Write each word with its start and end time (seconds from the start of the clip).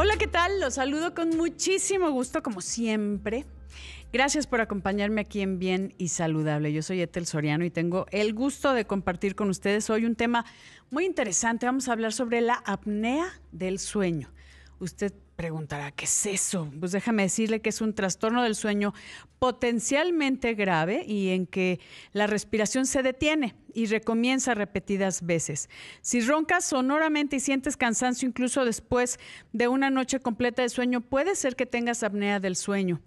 Hola, 0.00 0.16
¿qué 0.16 0.28
tal? 0.28 0.60
Los 0.60 0.74
saludo 0.74 1.12
con 1.12 1.30
muchísimo 1.30 2.12
gusto, 2.12 2.40
como 2.40 2.60
siempre. 2.60 3.46
Gracias 4.12 4.46
por 4.46 4.60
acompañarme 4.60 5.22
aquí 5.22 5.40
en 5.40 5.58
Bien 5.58 5.92
y 5.98 6.06
Saludable. 6.10 6.72
Yo 6.72 6.82
soy 6.82 7.00
Etel 7.00 7.26
Soriano 7.26 7.64
y 7.64 7.70
tengo 7.70 8.06
el 8.12 8.32
gusto 8.32 8.74
de 8.74 8.84
compartir 8.84 9.34
con 9.34 9.50
ustedes 9.50 9.90
hoy 9.90 10.04
un 10.04 10.14
tema 10.14 10.44
muy 10.90 11.04
interesante. 11.04 11.66
Vamos 11.66 11.88
a 11.88 11.94
hablar 11.94 12.12
sobre 12.12 12.40
la 12.40 12.62
apnea 12.64 13.40
del 13.50 13.80
sueño. 13.80 14.30
Usted 14.78 15.12
preguntará, 15.38 15.92
¿qué 15.92 16.04
es 16.04 16.26
eso? 16.26 16.68
Pues 16.80 16.90
déjame 16.90 17.22
decirle 17.22 17.60
que 17.60 17.68
es 17.68 17.80
un 17.80 17.94
trastorno 17.94 18.42
del 18.42 18.56
sueño 18.56 18.92
potencialmente 19.38 20.54
grave 20.54 21.04
y 21.06 21.28
en 21.28 21.46
que 21.46 21.78
la 22.12 22.26
respiración 22.26 22.86
se 22.86 23.04
detiene 23.04 23.54
y 23.72 23.86
recomienza 23.86 24.54
repetidas 24.54 25.24
veces. 25.24 25.70
Si 26.00 26.22
roncas 26.22 26.64
sonoramente 26.64 27.36
y 27.36 27.40
sientes 27.40 27.76
cansancio 27.76 28.26
incluso 28.26 28.64
después 28.64 29.20
de 29.52 29.68
una 29.68 29.90
noche 29.90 30.18
completa 30.18 30.62
de 30.62 30.70
sueño, 30.70 31.02
puede 31.02 31.36
ser 31.36 31.54
que 31.54 31.66
tengas 31.66 32.02
apnea 32.02 32.40
del 32.40 32.56
sueño. 32.56 33.00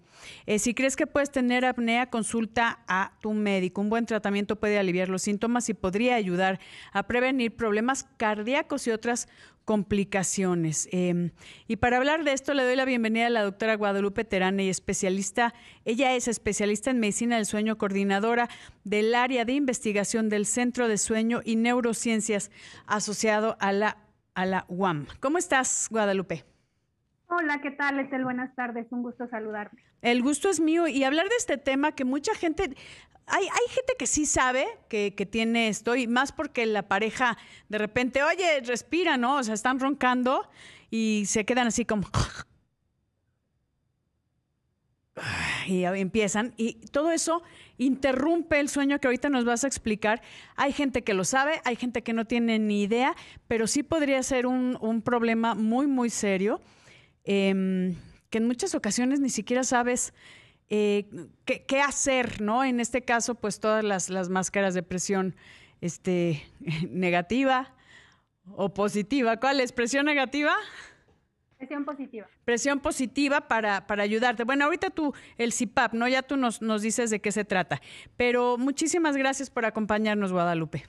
Eh, 0.46 0.58
si 0.58 0.72
crees 0.72 0.96
que 0.96 1.06
puedes 1.06 1.30
tener 1.30 1.66
apnea, 1.66 2.08
consulta 2.08 2.78
a 2.86 3.12
tu 3.20 3.34
médico. 3.34 3.82
Un 3.82 3.90
buen 3.90 4.06
tratamiento 4.06 4.56
puede 4.56 4.78
aliviar 4.78 5.10
los 5.10 5.20
síntomas 5.20 5.68
y 5.68 5.74
podría 5.74 6.14
ayudar 6.14 6.60
a 6.92 7.02
prevenir 7.02 7.54
problemas 7.56 8.06
cardíacos 8.16 8.86
y 8.86 8.90
otras 8.90 9.28
complicaciones. 9.64 10.88
Em, 10.92 11.30
y 11.68 11.76
para 11.76 11.96
hablar 11.96 12.24
de 12.24 12.32
esto 12.32 12.54
le 12.54 12.64
doy 12.64 12.76
la 12.76 12.84
bienvenida 12.84 13.26
a 13.26 13.30
la 13.30 13.42
doctora 13.42 13.76
Guadalupe 13.76 14.24
Terane, 14.24 14.68
especialista, 14.68 15.54
ella 15.84 16.14
es 16.14 16.28
especialista 16.28 16.90
en 16.90 17.00
medicina 17.00 17.36
del 17.36 17.46
sueño, 17.46 17.78
coordinadora 17.78 18.48
del 18.84 19.14
área 19.14 19.44
de 19.44 19.54
investigación 19.54 20.28
del 20.28 20.46
Centro 20.46 20.88
de 20.88 20.98
Sueño 20.98 21.40
y 21.44 21.56
Neurociencias 21.56 22.50
asociado 22.86 23.56
a 23.60 23.72
la, 23.72 23.98
a 24.34 24.46
la 24.46 24.64
UAM. 24.68 25.06
¿Cómo 25.20 25.38
estás, 25.38 25.88
Guadalupe? 25.90 26.51
Hola, 27.34 27.62
¿qué 27.62 27.70
tal, 27.70 27.98
Estel? 27.98 28.24
Buenas 28.24 28.54
tardes, 28.54 28.86
un 28.90 29.02
gusto 29.02 29.26
saludarme. 29.26 29.82
El 30.02 30.22
gusto 30.22 30.50
es 30.50 30.60
mío 30.60 30.86
y 30.86 31.02
hablar 31.02 31.30
de 31.30 31.36
este 31.38 31.56
tema 31.56 31.92
que 31.92 32.04
mucha 32.04 32.34
gente, 32.34 32.76
hay, 33.26 33.46
gente 33.70 33.94
que 33.98 34.06
sí 34.06 34.26
sabe 34.26 34.66
que, 34.90 35.14
que, 35.14 35.24
tiene 35.24 35.68
esto 35.68 35.96
y 35.96 36.06
más 36.06 36.30
porque 36.30 36.66
la 36.66 36.88
pareja 36.88 37.38
de 37.70 37.78
repente, 37.78 38.22
oye, 38.22 38.60
respira, 38.60 39.16
¿no? 39.16 39.36
O 39.36 39.42
sea, 39.42 39.54
están 39.54 39.80
roncando 39.80 40.46
y 40.90 41.24
se 41.26 41.46
quedan 41.46 41.68
así 41.68 41.86
como... 41.86 42.06
Y 45.66 45.84
empiezan, 45.84 46.52
y 46.56 46.74
todo 46.88 47.12
eso 47.12 47.42
interrumpe 47.78 48.58
el 48.58 48.68
sueño 48.68 48.98
que 48.98 49.06
ahorita 49.06 49.30
nos 49.30 49.44
vas 49.44 49.64
a 49.64 49.68
explicar. 49.68 50.20
Hay 50.56 50.72
gente 50.72 51.02
que 51.02 51.14
lo 51.14 51.24
sabe, 51.24 51.62
hay 51.64 51.76
gente 51.76 52.02
que 52.02 52.12
no 52.12 52.26
tiene 52.26 52.58
ni 52.58 52.82
idea, 52.82 53.14
pero 53.46 53.68
sí 53.68 53.84
podría 53.84 54.22
ser 54.22 54.46
un, 54.46 54.76
un 54.80 55.00
problema 55.00 55.54
muy, 55.54 55.86
muy 55.86 56.10
serio. 56.10 56.60
Eh, 57.24 57.94
que 58.32 58.38
en 58.38 58.46
muchas 58.46 58.74
ocasiones 58.74 59.20
ni 59.20 59.28
siquiera 59.28 59.62
sabes 59.62 60.14
eh, 60.70 61.06
qué, 61.44 61.80
hacer, 61.82 62.40
¿no? 62.40 62.64
En 62.64 62.80
este 62.80 63.02
caso, 63.02 63.34
pues 63.34 63.60
todas 63.60 63.84
las, 63.84 64.08
las 64.08 64.30
máscaras 64.30 64.72
de 64.72 64.82
presión 64.82 65.36
este, 65.82 66.42
negativa 66.88 67.74
o 68.56 68.72
positiva. 68.72 69.36
¿Cuál 69.36 69.60
es? 69.60 69.70
¿Presión 69.70 70.06
negativa? 70.06 70.54
Presión 71.58 71.84
positiva. 71.84 72.26
Presión 72.46 72.80
positiva 72.80 73.48
para, 73.48 73.86
para 73.86 74.02
ayudarte. 74.02 74.44
Bueno, 74.44 74.64
ahorita 74.64 74.88
tú, 74.88 75.12
el 75.36 75.52
CIPAP, 75.52 75.92
¿no? 75.92 76.08
Ya 76.08 76.22
tú 76.22 76.38
nos, 76.38 76.62
nos 76.62 76.80
dices 76.80 77.10
de 77.10 77.20
qué 77.20 77.32
se 77.32 77.44
trata. 77.44 77.82
Pero 78.16 78.56
muchísimas 78.56 79.14
gracias 79.18 79.50
por 79.50 79.66
acompañarnos, 79.66 80.32
Guadalupe. 80.32 80.86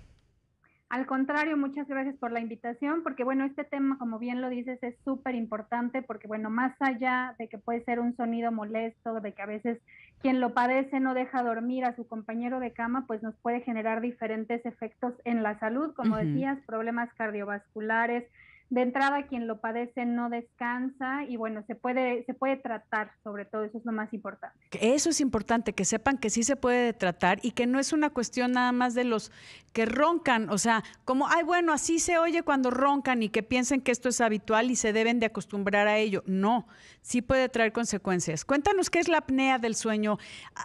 Al 0.93 1.07
contrario, 1.07 1.57
muchas 1.57 1.87
gracias 1.87 2.15
por 2.17 2.31
la 2.31 2.39
invitación, 2.39 3.01
porque 3.01 3.23
bueno, 3.23 3.45
este 3.45 3.63
tema, 3.63 3.97
como 3.97 4.19
bien 4.19 4.41
lo 4.41 4.49
dices, 4.49 4.77
es 4.83 4.93
súper 5.03 5.33
importante, 5.33 6.03
porque 6.03 6.27
bueno, 6.27 6.51
más 6.51 6.79
allá 6.79 7.33
de 7.39 7.47
que 7.47 7.57
puede 7.57 7.83
ser 7.83 7.99
un 7.99 8.15
sonido 8.15 8.51
molesto, 8.51 9.19
de 9.19 9.31
que 9.31 9.41
a 9.41 9.47
veces 9.47 9.79
quien 10.21 10.39
lo 10.39 10.53
padece 10.53 10.99
no 10.99 11.15
deja 11.15 11.41
dormir 11.41 11.83
a 11.83 11.95
su 11.95 12.05
compañero 12.05 12.59
de 12.59 12.73
cama, 12.73 13.05
pues 13.07 13.23
nos 13.23 13.33
puede 13.37 13.61
generar 13.61 14.01
diferentes 14.01 14.63
efectos 14.67 15.15
en 15.25 15.41
la 15.41 15.57
salud, 15.57 15.95
como 15.95 16.15
decías, 16.15 16.59
problemas 16.67 17.11
cardiovasculares, 17.15 18.25
de 18.73 18.81
entrada 18.81 19.27
quien 19.27 19.45
lo 19.45 19.61
padece 19.61 20.03
no 20.03 20.31
descansa 20.31 21.25
y 21.25 21.37
bueno, 21.37 21.63
se 21.67 21.75
puede, 21.75 22.25
se 22.25 22.33
puede 22.33 22.57
tratar, 22.57 23.11
sobre 23.23 23.45
todo, 23.45 23.65
eso 23.65 23.77
es 23.77 23.85
lo 23.85 23.91
más 23.91 24.11
importante. 24.13 24.57
Eso 24.81 25.11
es 25.11 25.21
importante, 25.21 25.73
que 25.73 25.85
sepan 25.85 26.17
que 26.17 26.31
sí 26.31 26.41
se 26.41 26.55
puede 26.55 26.91
tratar 26.93 27.37
y 27.43 27.51
que 27.51 27.67
no 27.67 27.79
es 27.79 27.93
una 27.93 28.09
cuestión 28.09 28.53
nada 28.53 28.71
más 28.71 28.95
de 28.95 29.03
los 29.03 29.31
que 29.73 29.85
roncan, 29.85 30.49
o 30.49 30.57
sea, 30.57 30.83
como, 31.05 31.27
ay, 31.27 31.43
bueno, 31.43 31.71
así 31.71 31.99
se 31.99 32.17
oye 32.17 32.41
cuando 32.41 32.71
roncan 32.71 33.21
y 33.21 33.29
que 33.29 33.43
piensen 33.43 33.79
que 33.79 33.91
esto 33.91 34.09
es 34.09 34.19
habitual 34.21 34.71
y 34.71 34.75
se 34.75 34.91
deben 34.91 35.19
de 35.19 35.27
acostumbrar 35.27 35.87
a 35.87 35.99
ello. 35.99 36.23
No, 36.25 36.65
sí 37.01 37.21
puede 37.21 37.49
traer 37.49 37.73
consecuencias. 37.73 38.43
Cuéntanos 38.43 38.89
qué 38.89 38.97
es 38.97 39.07
la 39.07 39.19
apnea 39.19 39.59
del 39.59 39.75
sueño, 39.75 40.17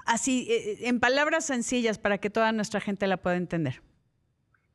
así, 0.06 0.46
eh, 0.48 0.88
en 0.88 0.98
palabras 0.98 1.44
sencillas 1.44 1.98
para 1.98 2.16
que 2.16 2.30
toda 2.30 2.52
nuestra 2.52 2.80
gente 2.80 3.06
la 3.06 3.18
pueda 3.18 3.36
entender. 3.36 3.82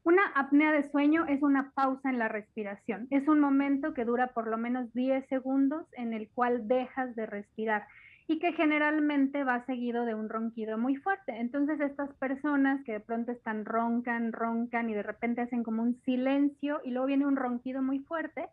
Una 0.05 0.27
apnea 0.35 0.73
de 0.73 0.83
sueño 0.83 1.25
es 1.27 1.41
una 1.43 1.71
pausa 1.71 2.09
en 2.09 2.19
la 2.19 2.27
respiración. 2.27 3.07
Es 3.09 3.29
un 3.29 3.39
momento 3.39 3.93
que 3.93 4.03
dura 4.03 4.27
por 4.27 4.47
lo 4.47 4.57
menos 4.57 4.93
10 4.93 5.25
segundos 5.27 5.85
en 5.93 6.11
el 6.13 6.27
cual 6.27 6.67
dejas 6.67 7.15
de 7.15 7.25
respirar 7.25 7.87
y 8.27 8.39
que 8.39 8.51
generalmente 8.51 9.45
va 9.45 9.65
seguido 9.65 10.03
de 10.03 10.13
un 10.13 10.27
ronquido 10.27 10.77
muy 10.77 10.97
fuerte. 10.97 11.37
Entonces 11.39 11.79
estas 11.79 12.13
personas 12.15 12.83
que 12.83 12.93
de 12.93 12.99
pronto 12.99 13.31
están 13.31 13.63
roncan, 13.63 14.33
roncan 14.33 14.89
y 14.89 14.93
de 14.93 15.03
repente 15.03 15.41
hacen 15.41 15.63
como 15.63 15.83
un 15.83 15.95
silencio 16.03 16.81
y 16.83 16.91
luego 16.91 17.07
viene 17.07 17.25
un 17.25 17.37
ronquido 17.37 17.81
muy 17.81 17.99
fuerte, 17.99 18.49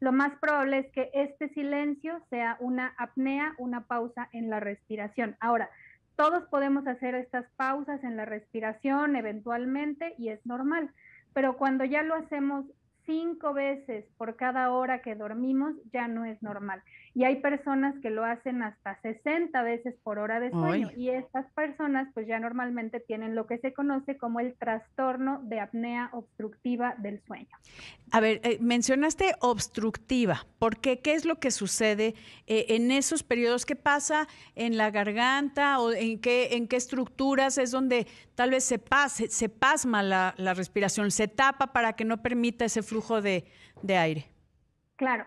lo 0.00 0.12
más 0.12 0.34
probable 0.38 0.78
es 0.78 0.86
que 0.90 1.10
este 1.14 1.48
silencio 1.50 2.20
sea 2.28 2.56
una 2.60 2.94
apnea, 2.98 3.54
una 3.58 3.86
pausa 3.86 4.28
en 4.32 4.50
la 4.50 4.60
respiración. 4.60 5.36
Ahora, 5.40 5.70
todos 6.16 6.44
podemos 6.44 6.86
hacer 6.86 7.14
estas 7.14 7.46
pausas 7.56 8.02
en 8.04 8.16
la 8.16 8.24
respiración 8.24 9.16
eventualmente 9.16 10.14
y 10.18 10.28
es 10.28 10.44
normal, 10.46 10.90
pero 11.32 11.56
cuando 11.56 11.84
ya 11.84 12.02
lo 12.02 12.14
hacemos 12.14 12.66
cinco 13.06 13.52
veces 13.52 14.04
por 14.16 14.36
cada 14.36 14.72
hora 14.72 15.02
que 15.02 15.14
dormimos 15.14 15.74
ya 15.92 16.08
no 16.08 16.24
es 16.24 16.42
normal. 16.42 16.82
Y 17.14 17.24
hay 17.24 17.36
personas 17.36 17.94
que 18.02 18.10
lo 18.10 18.24
hacen 18.24 18.62
hasta 18.62 19.00
60 19.02 19.62
veces 19.62 19.94
por 20.02 20.18
hora 20.18 20.40
de 20.40 20.50
sueño 20.50 20.90
y 20.96 21.10
estas 21.10 21.46
personas 21.52 22.08
pues 22.12 22.26
ya 22.26 22.40
normalmente 22.40 22.98
tienen 22.98 23.36
lo 23.36 23.46
que 23.46 23.58
se 23.58 23.72
conoce 23.72 24.16
como 24.16 24.40
el 24.40 24.54
trastorno 24.54 25.40
de 25.44 25.60
apnea 25.60 26.10
obstructiva 26.12 26.96
del 26.98 27.22
sueño. 27.26 27.56
A 28.10 28.20
ver, 28.20 28.40
eh, 28.42 28.58
mencionaste 28.60 29.34
obstructiva, 29.40 30.46
¿por 30.58 30.78
qué? 30.78 31.00
¿Qué 31.00 31.14
es 31.14 31.24
lo 31.24 31.38
que 31.38 31.52
sucede 31.52 32.14
eh, 32.46 32.66
en 32.70 32.90
esos 32.90 33.22
periodos? 33.22 33.64
¿Qué 33.64 33.76
pasa 33.76 34.26
en 34.56 34.76
la 34.76 34.90
garganta 34.90 35.78
o 35.80 35.92
en 35.92 36.20
qué, 36.20 36.56
en 36.56 36.66
qué 36.66 36.76
estructuras 36.76 37.58
es 37.58 37.70
donde 37.70 38.08
tal 38.34 38.50
vez 38.50 38.64
se, 38.64 38.78
pase, 38.78 39.28
se 39.28 39.48
pasma 39.48 40.02
la, 40.02 40.34
respiración, 40.54 41.10
se 41.10 41.28
tapa 41.28 41.72
para 41.72 41.94
que 41.94 42.04
no 42.04 42.22
permita 42.22 42.64
ese 42.64 42.82
flujo 42.82 43.20
de, 43.20 43.44
de 43.82 43.96
aire? 43.96 44.24
Claro. 44.96 45.26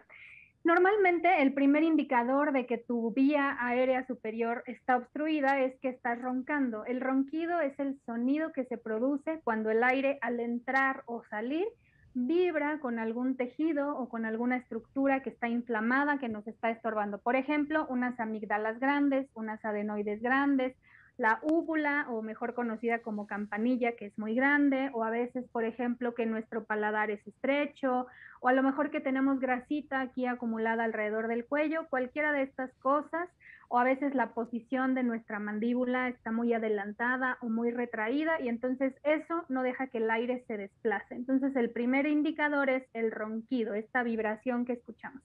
Normalmente 0.64 1.42
el 1.42 1.54
primer 1.54 1.84
indicador 1.84 2.52
de 2.52 2.66
que 2.66 2.78
tu 2.78 3.14
vía 3.14 3.56
aérea 3.60 4.06
superior 4.06 4.64
está 4.66 4.98
obstruida 4.98 5.62
es 5.62 5.80
que 5.80 5.88
estás 5.88 6.22
roncando. 6.22 6.84
El 6.84 7.00
ronquido 7.00 7.62
es 7.62 7.80
el 7.80 7.98
sonido 8.06 8.52
que 8.52 8.66
se 8.66 8.78
produce 8.78 9.40
cuando 9.46 9.72
el 9.72 9.82
aire 9.82 10.18
al 10.22 10.42
entrar 10.42 11.04
o 11.06 11.24
salir 11.30 11.66
vibra 12.14 12.80
con 12.80 13.00
algún 13.00 13.38
tejido 13.38 13.96
o 13.96 14.10
con 14.10 14.26
alguna 14.26 14.58
estructura 14.58 15.22
que 15.22 15.30
está 15.30 15.48
inflamada, 15.48 16.18
que 16.18 16.30
nos 16.30 16.48
está 16.48 16.72
estorbando. 16.72 17.20
Por 17.20 17.36
ejemplo, 17.36 17.86
unas 17.90 18.20
amígdalas 18.20 18.80
grandes, 18.80 19.30
unas 19.36 19.64
adenoides 19.64 20.22
grandes, 20.22 20.76
la 21.18 21.40
úvula 21.42 22.06
o 22.10 22.22
mejor 22.22 22.54
conocida 22.54 23.00
como 23.00 23.26
campanilla 23.26 23.96
que 23.96 24.06
es 24.06 24.18
muy 24.20 24.36
grande 24.36 24.92
o 24.94 25.04
a 25.04 25.10
veces 25.10 25.46
por 25.52 25.66
ejemplo 25.66 26.14
que 26.14 26.26
nuestro 26.26 26.64
paladar 26.64 27.10
es 27.10 27.26
estrecho 27.26 28.08
o 28.40 28.48
a 28.48 28.54
lo 28.54 28.62
mejor 28.62 28.92
que 28.92 29.02
tenemos 29.02 29.40
grasita 29.40 30.02
aquí 30.02 30.28
acumulada 30.28 30.84
alrededor 30.84 31.28
del 31.28 31.46
cuello, 31.46 31.88
cualquiera 31.90 32.32
de 32.32 32.44
estas 32.44 32.72
cosas 32.76 33.30
o 33.70 33.80
a 33.80 33.84
veces 33.84 34.16
la 34.16 34.34
posición 34.34 34.94
de 34.94 35.04
nuestra 35.04 35.40
mandíbula 35.40 36.08
está 36.08 36.32
muy 36.32 36.54
adelantada 36.54 37.38
o 37.42 37.50
muy 37.50 37.72
retraída 37.72 38.40
y 38.40 38.48
entonces 38.48 38.94
eso 39.04 39.44
no 39.50 39.64
deja 39.64 39.88
que 39.88 39.98
el 39.98 40.10
aire 40.10 40.44
se 40.48 40.58
desplace. 40.58 41.16
Entonces 41.16 41.56
el 41.56 41.72
primer 41.72 42.06
indicador 42.06 42.70
es 42.70 42.84
el 42.94 43.12
ronquido, 43.12 43.74
esta 43.74 44.04
vibración 44.04 44.66
que 44.66 44.74
escuchamos. 44.74 45.22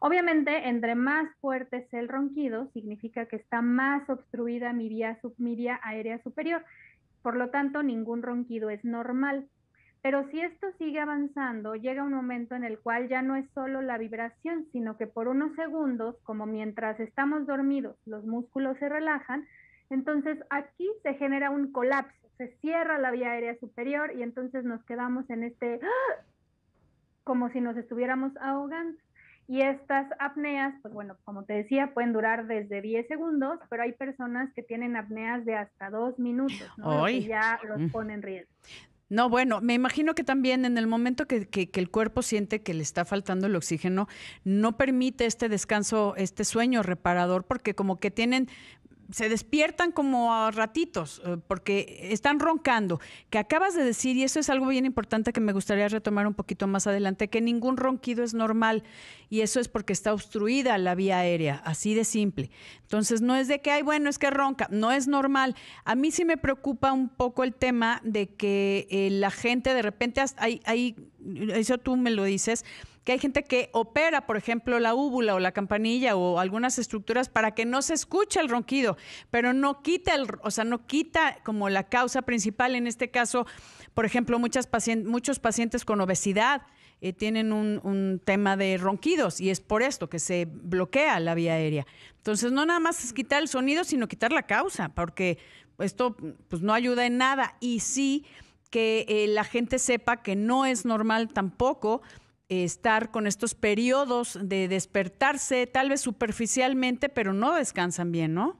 Obviamente, 0.00 0.68
entre 0.68 0.94
más 0.94 1.28
fuerte 1.40 1.78
es 1.78 1.94
el 1.94 2.08
ronquido, 2.08 2.70
significa 2.72 3.26
que 3.26 3.36
está 3.36 3.62
más 3.62 4.08
obstruida 4.08 4.72
mi 4.72 4.88
vía, 4.88 5.18
vía 5.38 5.80
aérea 5.82 6.22
superior. 6.22 6.64
Por 7.22 7.36
lo 7.36 7.50
tanto, 7.50 7.82
ningún 7.82 8.22
ronquido 8.22 8.70
es 8.70 8.84
normal. 8.84 9.48
Pero 10.02 10.28
si 10.30 10.40
esto 10.40 10.68
sigue 10.78 11.00
avanzando, 11.00 11.74
llega 11.74 12.04
un 12.04 12.12
momento 12.12 12.54
en 12.54 12.62
el 12.62 12.78
cual 12.78 13.08
ya 13.08 13.22
no 13.22 13.34
es 13.34 13.44
solo 13.54 13.82
la 13.82 13.98
vibración, 13.98 14.66
sino 14.70 14.96
que 14.96 15.08
por 15.08 15.26
unos 15.26 15.54
segundos, 15.56 16.16
como 16.22 16.46
mientras 16.46 17.00
estamos 17.00 17.46
dormidos, 17.46 17.96
los 18.06 18.24
músculos 18.24 18.78
se 18.78 18.88
relajan, 18.88 19.48
entonces 19.90 20.38
aquí 20.50 20.88
se 21.02 21.14
genera 21.14 21.50
un 21.50 21.72
colapso, 21.72 22.28
se 22.36 22.56
cierra 22.58 22.98
la 22.98 23.10
vía 23.10 23.32
aérea 23.32 23.58
superior 23.58 24.12
y 24.14 24.22
entonces 24.22 24.64
nos 24.64 24.84
quedamos 24.84 25.28
en 25.30 25.42
este, 25.42 25.80
¡ah! 25.82 26.22
como 27.24 27.48
si 27.50 27.60
nos 27.60 27.76
estuviéramos 27.76 28.36
ahogando. 28.36 28.98
Y 29.48 29.62
estas 29.62 30.06
apneas, 30.18 30.74
pues 30.82 30.92
bueno, 30.92 31.16
como 31.24 31.44
te 31.44 31.52
decía, 31.52 31.92
pueden 31.94 32.12
durar 32.12 32.46
desde 32.46 32.82
10 32.82 33.06
segundos, 33.06 33.60
pero 33.70 33.84
hay 33.84 33.92
personas 33.92 34.52
que 34.54 34.62
tienen 34.62 34.96
apneas 34.96 35.44
de 35.44 35.54
hasta 35.54 35.90
dos 35.90 36.18
minutos, 36.18 36.68
¿no? 36.76 37.04
que 37.04 37.22
ya 37.22 37.60
los 37.66 37.80
mm. 37.80 37.88
ponen 37.90 38.16
en 38.16 38.22
riesgo. 38.22 38.50
No, 39.08 39.30
bueno, 39.30 39.60
me 39.60 39.74
imagino 39.74 40.16
que 40.16 40.24
también 40.24 40.64
en 40.64 40.78
el 40.78 40.88
momento 40.88 41.26
que, 41.26 41.46
que, 41.46 41.70
el 41.74 41.90
cuerpo 41.90 42.22
siente 42.22 42.62
que 42.62 42.74
le 42.74 42.82
está 42.82 43.04
faltando 43.04 43.46
el 43.46 43.54
oxígeno, 43.54 44.08
no 44.42 44.76
permite 44.76 45.26
este 45.26 45.48
descanso, 45.48 46.14
este 46.16 46.44
sueño 46.44 46.82
reparador, 46.82 47.44
porque 47.44 47.76
como 47.76 47.98
que 48.00 48.10
tienen 48.10 48.48
se 49.10 49.28
despiertan 49.28 49.92
como 49.92 50.34
a 50.34 50.50
ratitos 50.50 51.22
eh, 51.24 51.36
porque 51.46 52.08
están 52.10 52.40
roncando. 52.40 53.00
Que 53.30 53.38
acabas 53.38 53.74
de 53.74 53.84
decir, 53.84 54.16
y 54.16 54.24
eso 54.24 54.40
es 54.40 54.50
algo 54.50 54.66
bien 54.66 54.86
importante 54.86 55.32
que 55.32 55.40
me 55.40 55.52
gustaría 55.52 55.88
retomar 55.88 56.26
un 56.26 56.34
poquito 56.34 56.66
más 56.66 56.86
adelante, 56.86 57.28
que 57.28 57.40
ningún 57.40 57.76
ronquido 57.76 58.24
es 58.24 58.34
normal 58.34 58.82
y 59.28 59.40
eso 59.40 59.60
es 59.60 59.68
porque 59.68 59.92
está 59.92 60.12
obstruida 60.12 60.78
la 60.78 60.94
vía 60.94 61.18
aérea, 61.18 61.56
así 61.64 61.94
de 61.94 62.04
simple. 62.04 62.50
Entonces 62.82 63.20
no 63.20 63.36
es 63.36 63.48
de 63.48 63.60
que, 63.60 63.70
ay, 63.70 63.82
bueno, 63.82 64.08
es 64.08 64.18
que 64.18 64.30
ronca, 64.30 64.68
no 64.70 64.92
es 64.92 65.08
normal. 65.08 65.54
A 65.84 65.94
mí 65.94 66.10
sí 66.10 66.24
me 66.24 66.36
preocupa 66.36 66.92
un 66.92 67.08
poco 67.08 67.44
el 67.44 67.54
tema 67.54 68.00
de 68.04 68.28
que 68.28 68.86
eh, 68.90 69.10
la 69.10 69.30
gente 69.30 69.74
de 69.74 69.82
repente, 69.82 70.22
hay, 70.36 70.96
eso 71.54 71.78
tú 71.78 71.96
me 71.96 72.10
lo 72.10 72.24
dices, 72.24 72.64
que 73.06 73.12
hay 73.12 73.20
gente 73.20 73.44
que 73.44 73.70
opera, 73.72 74.26
por 74.26 74.36
ejemplo, 74.36 74.80
la 74.80 74.92
úvula 74.92 75.36
o 75.36 75.38
la 75.38 75.52
campanilla 75.52 76.16
o 76.16 76.40
algunas 76.40 76.76
estructuras 76.76 77.28
para 77.28 77.52
que 77.52 77.64
no 77.64 77.80
se 77.80 77.94
escuche 77.94 78.40
el 78.40 78.48
ronquido, 78.48 78.96
pero 79.30 79.52
no 79.52 79.80
quita 79.80 80.16
el, 80.16 80.26
o 80.42 80.50
sea, 80.50 80.64
no 80.64 80.88
quita 80.88 81.38
como 81.44 81.68
la 81.68 81.84
causa 81.84 82.22
principal. 82.22 82.74
En 82.74 82.88
este 82.88 83.12
caso, 83.12 83.46
por 83.94 84.06
ejemplo, 84.06 84.40
muchos 84.40 84.66
pacientes 85.38 85.84
con 85.84 86.00
obesidad 86.00 86.62
eh, 87.00 87.12
tienen 87.12 87.52
un, 87.52 87.80
un, 87.84 88.20
tema 88.24 88.56
de 88.56 88.76
ronquidos 88.76 89.40
y 89.40 89.50
es 89.50 89.60
por 89.60 89.84
esto 89.84 90.08
que 90.08 90.18
se 90.18 90.48
bloquea 90.50 91.20
la 91.20 91.36
vía 91.36 91.52
aérea. 91.52 91.86
Entonces, 92.16 92.50
no 92.50 92.66
nada 92.66 92.80
más 92.80 93.04
es 93.04 93.12
quitar 93.12 93.40
el 93.40 93.46
sonido, 93.46 93.84
sino 93.84 94.08
quitar 94.08 94.32
la 94.32 94.42
causa, 94.42 94.88
porque 94.88 95.38
esto 95.78 96.16
pues, 96.48 96.60
no 96.60 96.74
ayuda 96.74 97.06
en 97.06 97.18
nada. 97.18 97.54
Y 97.60 97.78
sí 97.78 98.24
que 98.68 99.06
eh, 99.08 99.28
la 99.28 99.44
gente 99.44 99.78
sepa 99.78 100.24
que 100.24 100.34
no 100.34 100.66
es 100.66 100.84
normal 100.84 101.28
tampoco 101.28 102.02
estar 102.48 103.10
con 103.10 103.26
estos 103.26 103.54
periodos 103.54 104.38
de 104.42 104.68
despertarse, 104.68 105.66
tal 105.66 105.90
vez 105.90 106.00
superficialmente, 106.00 107.08
pero 107.08 107.32
no 107.32 107.54
descansan 107.54 108.12
bien, 108.12 108.34
¿no? 108.34 108.56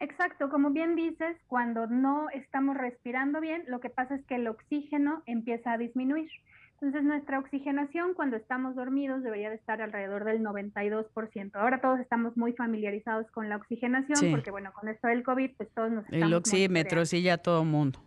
Exacto, 0.00 0.50
como 0.50 0.70
bien 0.70 0.96
dices, 0.96 1.36
cuando 1.46 1.86
no 1.86 2.28
estamos 2.30 2.76
respirando 2.76 3.40
bien, 3.40 3.64
lo 3.68 3.80
que 3.80 3.90
pasa 3.90 4.16
es 4.16 4.24
que 4.26 4.34
el 4.34 4.46
oxígeno 4.48 5.22
empieza 5.26 5.72
a 5.72 5.78
disminuir. 5.78 6.28
Entonces, 6.74 7.04
nuestra 7.04 7.38
oxigenación 7.38 8.12
cuando 8.14 8.36
estamos 8.36 8.74
dormidos 8.74 9.22
debería 9.22 9.48
de 9.48 9.56
estar 9.56 9.80
alrededor 9.80 10.24
del 10.24 10.42
92%. 10.42 11.52
Ahora 11.54 11.80
todos 11.80 12.00
estamos 12.00 12.36
muy 12.36 12.52
familiarizados 12.52 13.30
con 13.30 13.48
la 13.48 13.56
oxigenación 13.56 14.32
porque, 14.32 14.50
bueno, 14.50 14.72
con 14.72 14.88
esto 14.88 15.08
del 15.08 15.22
COVID, 15.22 15.52
pues 15.56 15.70
todos 15.74 15.90
nos 15.90 16.04
estamos... 16.04 16.26
El 16.26 16.34
oxímetro, 16.34 17.06
sí, 17.06 17.22
ya 17.22 17.38
todo 17.38 17.64
mundo. 17.64 18.00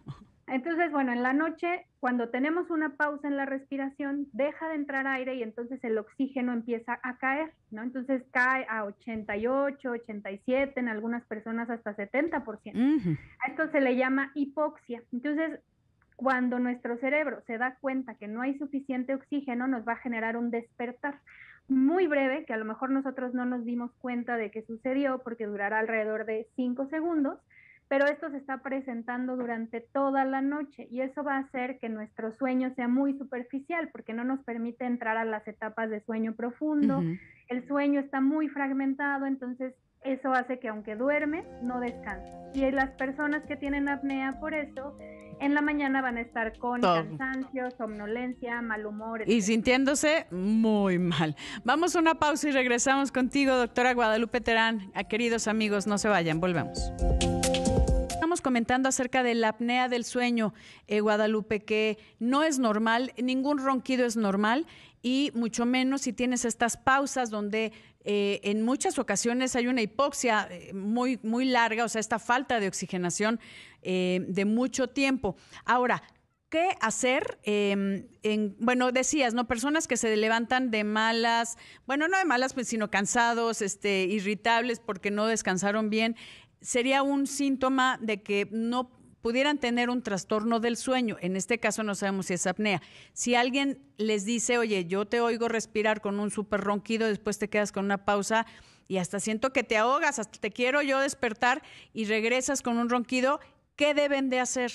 Entonces, 0.48 0.92
bueno, 0.94 1.12
en 1.12 1.24
la 1.24 1.34
noche, 1.34 1.86
cuando 2.00 2.30
tenemos 2.30 2.70
una 2.70 2.96
pausa 2.96 3.28
en 3.28 3.36
la 3.36 3.46
respiración, 3.46 4.28
deja 4.32 4.70
de 4.70 4.76
entrar 4.76 5.06
aire 5.06 5.36
y 5.36 5.44
entonces 5.44 5.84
el 5.84 5.98
oxígeno 5.98 6.54
empieza 6.54 6.98
a 7.04 7.18
caer, 7.18 7.52
¿no? 7.70 7.84
Entonces 7.84 8.24
cae 8.32 8.66
a 8.70 8.86
88, 8.86 9.92
87, 9.92 10.80
en 10.80 10.88
algunas 10.88 11.26
personas 11.26 11.70
hasta 11.70 11.98
70%. 11.98 13.18
A 13.46 13.50
esto 13.50 13.70
se 13.72 13.82
le 13.82 13.98
llama 13.98 14.32
hipoxia. 14.36 15.04
Entonces, 15.12 15.60
cuando 16.16 16.60
nuestro 16.60 16.98
cerebro 16.98 17.44
se 17.46 17.58
da 17.58 17.76
cuenta 17.82 18.16
que 18.16 18.30
no 18.30 18.42
hay 18.42 18.58
suficiente 18.58 19.14
oxígeno, 19.14 19.68
nos 19.68 19.86
va 19.86 19.94
a 19.94 19.98
generar 19.98 20.38
un 20.38 20.50
despertar 20.50 21.20
muy 21.68 22.08
breve, 22.08 22.46
que 22.46 22.54
a 22.54 22.58
lo 22.58 22.64
mejor 22.64 22.90
nosotros 22.92 23.34
no 23.34 23.44
nos 23.44 23.66
dimos 23.66 23.92
cuenta 24.00 24.38
de 24.38 24.50
que 24.50 24.62
sucedió 24.62 25.20
porque 25.20 25.46
durará 25.46 25.80
alrededor 25.80 26.26
de 26.26 26.48
5 26.56 26.88
segundos 26.88 27.38
pero 27.90 28.06
esto 28.06 28.30
se 28.30 28.38
está 28.38 28.62
presentando 28.62 29.38
durante 29.38 29.82
toda 29.82 30.26
la 30.26 30.42
noche 30.42 30.88
y 30.92 31.02
eso 31.02 31.24
va 31.24 31.36
a 31.36 31.40
hacer 31.40 31.80
que 31.80 31.90
nuestro 31.90 32.36
sueño 32.38 32.74
sea 32.76 32.88
muy 32.88 33.18
superficial 33.18 33.90
porque 33.92 34.14
no 34.14 34.24
nos 34.24 34.40
permite 34.42 34.86
entrar 34.86 35.18
a 35.18 35.26
las 35.26 35.48
etapas 35.48 35.90
de 35.90 36.02
sueño 36.02 36.34
profundo. 36.36 37.02
El 37.48 37.68
sueño 37.68 38.02
está 38.02 38.20
muy 38.20 38.50
fragmentado, 38.50 39.26
entonces 39.26 39.74
eso 40.04 40.32
hace 40.34 40.60
que 40.60 40.68
aunque 40.68 40.96
duerme, 40.96 41.46
no 41.62 41.80
descanse. 41.80 42.28
Y 42.54 42.70
las 42.72 42.92
personas 42.92 43.44
que 43.46 43.56
tienen 43.56 43.88
apnea 43.88 44.40
por 44.40 44.54
eso, 44.54 44.98
en 45.40 45.54
la 45.54 45.62
mañana 45.62 46.02
van 46.02 46.18
a 46.18 46.22
estar 46.22 46.58
con 46.58 46.82
cansancio, 46.82 47.70
somnolencia, 47.78 48.62
mal 48.62 48.86
humor. 48.86 49.24
Y 49.28 49.42
sintiéndose 49.42 50.28
muy 50.32 50.98
mal. 50.98 51.36
Vamos 51.64 51.96
a 51.96 52.00
una 52.00 52.16
pausa 52.16 52.50
y 52.50 52.52
regresamos 52.52 53.12
contigo, 53.12 53.56
doctora 53.56 53.94
Guadalupe 53.94 54.42
Terán. 54.42 54.92
A 54.96 55.04
queridos 55.04 55.48
amigos, 55.48 55.88
no 55.88 55.98
se 55.98 56.10
vayan, 56.10 56.40
volvemos 56.40 56.92
comentando 58.42 58.90
acerca 58.90 59.24
de 59.24 59.36
la 59.36 59.50
apnea 59.50 59.90
del 59.90 60.06
sueño, 60.06 60.54
eh, 60.88 61.00
Guadalupe, 61.00 61.64
que 61.64 61.98
no 62.20 62.44
es 62.44 62.60
normal, 62.60 63.14
ningún 63.18 63.60
ronquido 63.60 64.06
es 64.06 64.18
normal 64.18 64.66
y 65.02 65.32
mucho 65.36 65.66
menos 65.66 66.02
si 66.02 66.14
tienes 66.14 66.46
estas 66.46 66.78
pausas 66.78 67.30
donde 67.30 67.72
eh, 68.04 68.40
en 68.44 68.64
muchas 68.64 69.00
ocasiones 69.00 69.56
hay 69.56 69.68
una 69.68 69.82
hipoxia 69.82 70.48
eh, 70.50 70.74
muy, 70.74 71.20
muy 71.24 71.46
larga, 71.46 71.84
o 71.84 71.90
sea, 71.90 72.00
esta 72.00 72.20
falta 72.20 72.60
de 72.60 72.68
oxigenación 72.68 73.40
de 73.84 74.44
mucho 74.44 74.90
tiempo. 74.90 75.38
Ahora, 75.64 76.04
¿Qué 76.50 76.70
hacer? 76.80 77.40
Em, 77.44 78.08
en, 78.24 78.56
bueno, 78.60 78.94
decías, 78.94 79.34
¿no? 79.34 79.50
Personas 79.50 79.86
que 79.86 79.98
se 79.98 80.16
levantan 80.16 80.72
de 80.72 80.86
malas, 80.86 81.58
bueno, 81.86 82.08
no 82.08 82.18
de 82.18 82.24
malas, 82.24 82.54
pues, 82.54 82.70
sino 82.70 82.90
cansados, 82.90 83.62
este, 83.62 84.06
irritables 84.06 84.80
porque 84.80 85.12
no 85.12 85.26
descansaron 85.26 85.90
bien 85.90 86.16
sería 86.62 87.04
un 87.04 87.28
síntoma 87.28 87.98
de 88.02 88.22
que 88.22 88.48
no 88.52 88.92
pudieran 89.22 89.58
tener 89.58 89.90
un 89.90 90.04
trastorno 90.04 90.60
del 90.60 90.78
sueño. 90.78 91.18
En 91.20 91.36
este 91.36 91.60
caso 91.60 91.84
no 91.84 91.96
sabemos 91.96 92.28
si 92.28 92.36
es 92.36 92.48
apnea. 92.48 92.82
Si 93.14 93.36
alguien 93.36 93.80
les 93.98 94.26
dice, 94.26 94.58
oye, 94.58 94.86
yo 94.86 95.06
te 95.06 95.20
oigo 95.20 95.50
respirar 95.50 96.02
con 96.02 96.20
un 96.20 96.32
súper 96.32 96.62
ronquido, 96.62 97.08
después 97.08 97.38
te 97.38 97.50
quedas 97.50 97.72
con 97.72 97.86
una 97.86 98.06
pausa 98.06 98.46
y 98.88 98.98
hasta 98.98 99.20
siento 99.20 99.52
que 99.52 99.64
te 99.64 99.78
ahogas, 99.78 100.20
hasta 100.20 100.40
te 100.40 100.52
quiero 100.52 100.82
yo 100.82 101.00
despertar 101.00 101.62
y 101.94 102.06
regresas 102.06 102.62
con 102.62 102.78
un 102.78 102.90
ronquido, 102.90 103.40
¿qué 103.76 103.94
deben 103.94 104.30
de 104.30 104.40
hacer? 104.40 104.72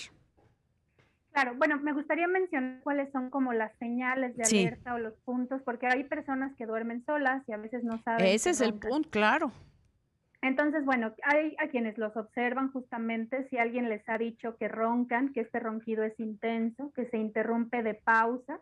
Claro, 1.33 1.55
bueno, 1.57 1.79
me 1.81 1.95
gustaría 1.95 2.29
mencionar 2.29 2.83
cuáles 2.83 3.11
son 3.11 3.31
como 3.31 3.55
las 3.55 3.73
señales 3.79 4.37
de 4.37 4.45
alerta 4.45 4.95
o 4.95 4.99
los 4.99 5.15
puntos, 5.25 5.63
porque 5.63 5.87
hay 5.87 6.05
personas 6.05 6.55
que 6.59 6.67
duermen 6.67 7.03
solas 7.07 7.43
y 7.49 7.53
a 7.53 7.57
veces 7.57 7.85
no 7.85 8.03
saben. 8.03 8.27
Ese 8.27 8.51
es 8.51 8.61
el 8.61 8.75
punto, 8.75 9.09
claro. 9.09 9.51
Entonces, 10.43 10.85
bueno, 10.85 11.13
hay 11.23 11.55
a 11.59 11.69
quienes 11.69 11.97
los 11.99 12.17
observan 12.17 12.73
justamente 12.73 13.49
si 13.49 13.59
alguien 13.59 13.89
les 13.89 14.07
ha 14.09 14.19
dicho 14.19 14.57
que 14.57 14.69
roncan, 14.69 15.33
que 15.33 15.41
este 15.41 15.61
ronquido 15.61 16.03
es 16.03 16.19
intenso, 16.19 16.93
que 16.95 17.07
se 17.07 17.17
interrumpe 17.17 17.83
de 17.85 17.95
pausas 17.95 18.61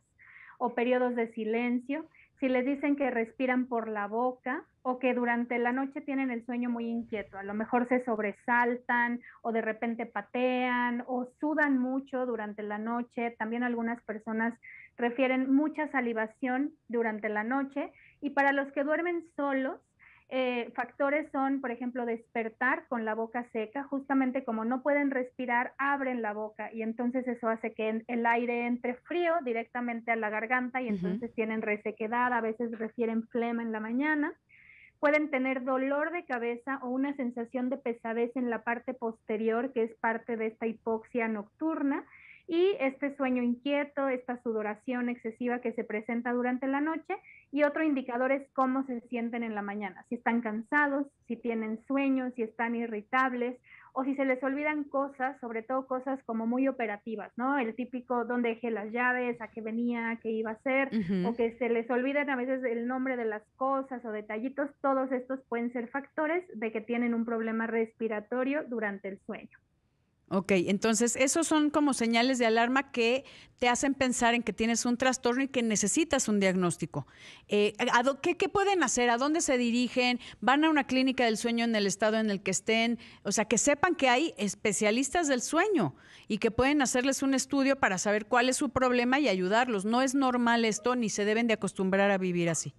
o 0.58 0.74
periodos 0.74 1.16
de 1.16 1.32
silencio, 1.32 2.06
si 2.38 2.48
les 2.48 2.64
dicen 2.64 2.96
que 2.96 3.10
respiran 3.10 3.66
por 3.66 3.88
la 3.88 4.06
boca 4.06 4.64
o 4.82 4.98
que 4.98 5.12
durante 5.14 5.58
la 5.58 5.72
noche 5.72 6.00
tienen 6.00 6.30
el 6.30 6.44
sueño 6.46 6.70
muy 6.70 6.86
inquieto, 6.86 7.38
a 7.38 7.42
lo 7.42 7.52
mejor 7.52 7.88
se 7.88 8.02
sobresaltan 8.04 9.20
o 9.42 9.52
de 9.52 9.60
repente 9.60 10.06
patean 10.06 11.04
o 11.06 11.28
sudan 11.38 11.78
mucho 11.78 12.24
durante 12.24 12.62
la 12.62 12.78
noche, 12.78 13.36
también 13.38 13.62
algunas 13.62 14.02
personas 14.04 14.54
refieren 14.96 15.52
mucha 15.52 15.90
salivación 15.92 16.72
durante 16.88 17.28
la 17.28 17.44
noche 17.44 17.92
y 18.20 18.30
para 18.30 18.52
los 18.52 18.70
que 18.72 18.84
duermen 18.84 19.24
solos, 19.36 19.80
eh, 20.32 20.70
factores 20.76 21.28
son, 21.32 21.60
por 21.60 21.72
ejemplo, 21.72 22.06
despertar 22.06 22.86
con 22.88 23.04
la 23.04 23.14
boca 23.14 23.48
seca, 23.52 23.82
justamente 23.82 24.44
como 24.44 24.64
no 24.64 24.80
pueden 24.80 25.10
respirar, 25.10 25.74
abren 25.76 26.22
la 26.22 26.32
boca 26.32 26.72
y 26.72 26.82
entonces 26.82 27.26
eso 27.26 27.48
hace 27.48 27.72
que 27.72 28.04
el 28.06 28.26
aire 28.26 28.66
entre 28.66 28.94
frío 28.94 29.34
directamente 29.44 30.12
a 30.12 30.16
la 30.16 30.30
garganta 30.30 30.80
y 30.80 30.88
entonces 30.88 31.34
tienen 31.34 31.62
resequedad, 31.62 32.32
a 32.32 32.40
veces 32.40 32.78
refieren 32.78 33.26
flema 33.28 33.62
en 33.62 33.72
la 33.72 33.80
mañana. 33.80 34.32
Pueden 35.00 35.30
tener 35.30 35.64
dolor 35.64 36.12
de 36.12 36.24
cabeza 36.24 36.78
o 36.82 36.90
una 36.90 37.16
sensación 37.16 37.68
de 37.68 37.78
pesadez 37.78 38.30
en 38.36 38.50
la 38.50 38.62
parte 38.62 38.94
posterior, 38.94 39.72
que 39.72 39.82
es 39.82 39.94
parte 39.96 40.36
de 40.36 40.46
esta 40.46 40.68
hipoxia 40.68 41.26
nocturna 41.26 42.04
y 42.50 42.76
este 42.80 43.14
sueño 43.16 43.44
inquieto, 43.44 44.08
esta 44.08 44.42
sudoración 44.42 45.08
excesiva 45.08 45.60
que 45.60 45.72
se 45.72 45.84
presenta 45.84 46.32
durante 46.32 46.66
la 46.66 46.80
noche 46.80 47.14
y 47.52 47.62
otro 47.62 47.84
indicador 47.84 48.32
es 48.32 48.42
cómo 48.54 48.84
se 48.86 49.02
sienten 49.02 49.44
en 49.44 49.54
la 49.54 49.62
mañana, 49.62 50.04
si 50.08 50.16
están 50.16 50.40
cansados, 50.40 51.06
si 51.28 51.36
tienen 51.36 51.78
sueños, 51.86 52.32
si 52.34 52.42
están 52.42 52.74
irritables 52.74 53.56
o 53.92 54.02
si 54.02 54.16
se 54.16 54.24
les 54.24 54.42
olvidan 54.42 54.82
cosas, 54.82 55.38
sobre 55.38 55.62
todo 55.62 55.86
cosas 55.86 56.20
como 56.24 56.44
muy 56.44 56.66
operativas, 56.66 57.30
¿no? 57.36 57.56
El 57.56 57.72
típico 57.76 58.24
dónde 58.24 58.48
dejé 58.48 58.72
las 58.72 58.90
llaves, 58.90 59.40
a 59.40 59.46
qué 59.46 59.60
venía, 59.60 60.18
qué 60.20 60.30
iba 60.30 60.50
a 60.50 60.54
hacer, 60.54 60.90
o 61.24 61.36
que 61.36 61.56
se 61.56 61.68
les 61.68 61.88
olviden 61.88 62.30
a 62.30 62.36
veces 62.36 62.64
el 62.64 62.88
nombre 62.88 63.16
de 63.16 63.26
las 63.26 63.44
cosas 63.54 64.04
o 64.04 64.10
detallitos, 64.10 64.68
todos 64.80 65.12
estos 65.12 65.40
pueden 65.48 65.72
ser 65.72 65.86
factores 65.86 66.44
de 66.52 66.72
que 66.72 66.80
tienen 66.80 67.14
un 67.14 67.24
problema 67.24 67.68
respiratorio 67.68 68.64
durante 68.64 69.06
el 69.06 69.20
sueño. 69.20 69.56
Ok, 70.32 70.52
entonces 70.52 71.16
esos 71.16 71.48
son 71.48 71.70
como 71.70 71.92
señales 71.92 72.38
de 72.38 72.46
alarma 72.46 72.92
que 72.92 73.24
te 73.58 73.68
hacen 73.68 73.94
pensar 73.94 74.32
en 74.32 74.44
que 74.44 74.52
tienes 74.52 74.84
un 74.84 74.96
trastorno 74.96 75.42
y 75.42 75.48
que 75.48 75.60
necesitas 75.60 76.28
un 76.28 76.38
diagnóstico. 76.38 77.08
Eh, 77.48 77.74
¿qué, 78.22 78.36
¿qué, 78.36 78.48
pueden 78.48 78.84
hacer? 78.84 79.10
¿A 79.10 79.16
dónde 79.16 79.40
se 79.40 79.58
dirigen? 79.58 80.20
¿Van 80.40 80.64
a 80.64 80.70
una 80.70 80.86
clínica 80.86 81.24
del 81.24 81.36
sueño 81.36 81.64
en 81.64 81.74
el 81.74 81.84
estado 81.84 82.16
en 82.16 82.30
el 82.30 82.44
que 82.44 82.52
estén? 82.52 83.00
O 83.24 83.32
sea, 83.32 83.46
que 83.46 83.58
sepan 83.58 83.96
que 83.96 84.08
hay 84.08 84.32
especialistas 84.36 85.26
del 85.26 85.42
sueño 85.42 85.96
y 86.28 86.38
que 86.38 86.52
pueden 86.52 86.80
hacerles 86.80 87.24
un 87.24 87.34
estudio 87.34 87.80
para 87.80 87.98
saber 87.98 88.26
cuál 88.26 88.48
es 88.48 88.56
su 88.56 88.70
problema 88.70 89.18
y 89.18 89.28
ayudarlos. 89.28 89.84
No 89.84 90.00
es 90.00 90.14
normal 90.14 90.64
esto 90.64 90.94
ni 90.94 91.10
se 91.10 91.24
deben 91.24 91.48
de 91.48 91.54
acostumbrar 91.54 92.12
a 92.12 92.18
vivir 92.18 92.48
así. 92.50 92.72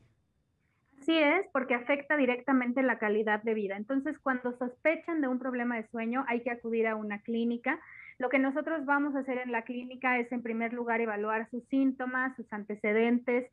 Sí 1.01 1.17
es, 1.17 1.47
porque 1.51 1.73
afecta 1.73 2.15
directamente 2.15 2.83
la 2.83 2.99
calidad 2.99 3.41
de 3.41 3.53
vida. 3.53 3.75
Entonces, 3.75 4.17
cuando 4.19 4.55
sospechan 4.57 5.21
de 5.21 5.27
un 5.27 5.39
problema 5.39 5.75
de 5.75 5.87
sueño, 5.87 6.23
hay 6.27 6.41
que 6.41 6.51
acudir 6.51 6.87
a 6.87 6.95
una 6.95 7.19
clínica. 7.21 7.79
Lo 8.19 8.29
que 8.29 8.37
nosotros 8.37 8.85
vamos 8.85 9.15
a 9.15 9.19
hacer 9.19 9.39
en 9.39 9.51
la 9.51 9.63
clínica 9.63 10.19
es, 10.19 10.31
en 10.31 10.43
primer 10.43 10.73
lugar, 10.73 11.01
evaluar 11.01 11.49
sus 11.49 11.63
síntomas, 11.69 12.35
sus 12.35 12.51
antecedentes, 12.53 13.49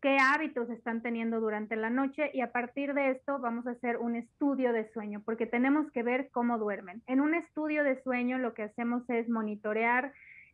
qué 0.00 0.16
hábitos 0.20 0.70
están 0.70 1.02
teniendo 1.02 1.40
durante 1.40 1.74
la 1.74 1.90
noche 1.90 2.30
y 2.32 2.40
a 2.40 2.52
partir 2.52 2.94
de 2.94 3.10
esto 3.10 3.40
vamos 3.40 3.66
a 3.66 3.72
hacer 3.72 3.96
un 3.96 4.14
estudio 4.14 4.72
de 4.72 4.88
sueño, 4.92 5.22
porque 5.24 5.46
tenemos 5.46 5.90
que 5.90 6.04
ver 6.04 6.28
cómo 6.30 6.58
duermen. 6.58 7.02
En 7.08 7.20
un 7.20 7.34
estudio 7.34 7.82
de 7.82 8.00
sueño 8.02 8.38
lo 8.38 8.54
que 8.54 8.62
hacemos 8.62 9.02
es 9.10 9.28
monitorear 9.28 10.12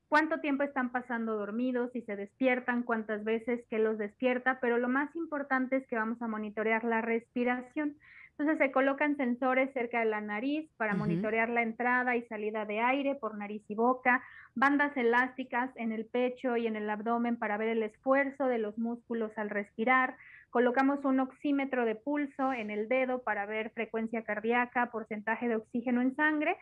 cuánto 0.09 0.41
tiempo 0.41 0.63
están 0.63 0.91
pasando 0.91 1.37
dormidos, 1.37 1.91
si 1.93 2.03
se 2.03 2.17
despiertan, 2.17 2.83
cuántas 2.83 3.25
veces 3.25 3.65
que 3.71 3.79
los 3.79 3.99
despierta, 3.99 4.59
pero 4.61 4.79
lo 4.79 4.89
más 4.89 5.15
importante 5.15 5.77
es 5.77 5.87
que 5.87 5.97
vamos 5.97 6.21
a 6.23 6.29
monitorear 6.29 6.85
la 6.85 7.01
respiración. 7.01 7.97
Entonces 8.39 8.59
se 8.59 8.71
colocan 8.71 9.17
sensores 9.17 9.73
cerca 9.73 9.99
de 9.99 10.05
la 10.05 10.21
nariz 10.21 10.71
para 10.77 10.95
monitorear 10.95 11.49
la 11.49 11.63
entrada 11.63 12.15
y 12.15 12.23
salida 12.27 12.65
de 12.65 12.79
aire 12.79 13.17
por 13.17 13.37
nariz 13.37 13.65
y 13.69 13.75
boca, 13.75 14.23
bandas 14.55 14.97
elásticas 14.97 15.71
en 15.75 15.91
el 15.91 16.07
pecho 16.07 16.57
y 16.57 16.69
en 16.69 16.77
el 16.77 16.89
abdomen 16.89 17.37
para 17.37 17.57
ver 17.57 17.71
el 17.71 17.83
esfuerzo 17.83 18.47
de 18.47 18.59
los 18.59 18.79
músculos 18.79 19.33
al 19.37 19.51
respirar. 19.51 20.15
Colocamos 20.51 21.05
un 21.05 21.19
oxímetro 21.19 21.85
de 21.85 21.97
pulso 21.97 22.53
en 22.53 22.71
el 22.71 22.89
dedo 22.89 23.23
para 23.25 23.45
ver 23.45 23.71
frecuencia 23.71 24.23
cardíaca, 24.23 24.93
porcentaje 24.93 25.49
de 25.49 25.57
oxígeno 25.57 26.01
en 26.01 26.15
sangre 26.15 26.57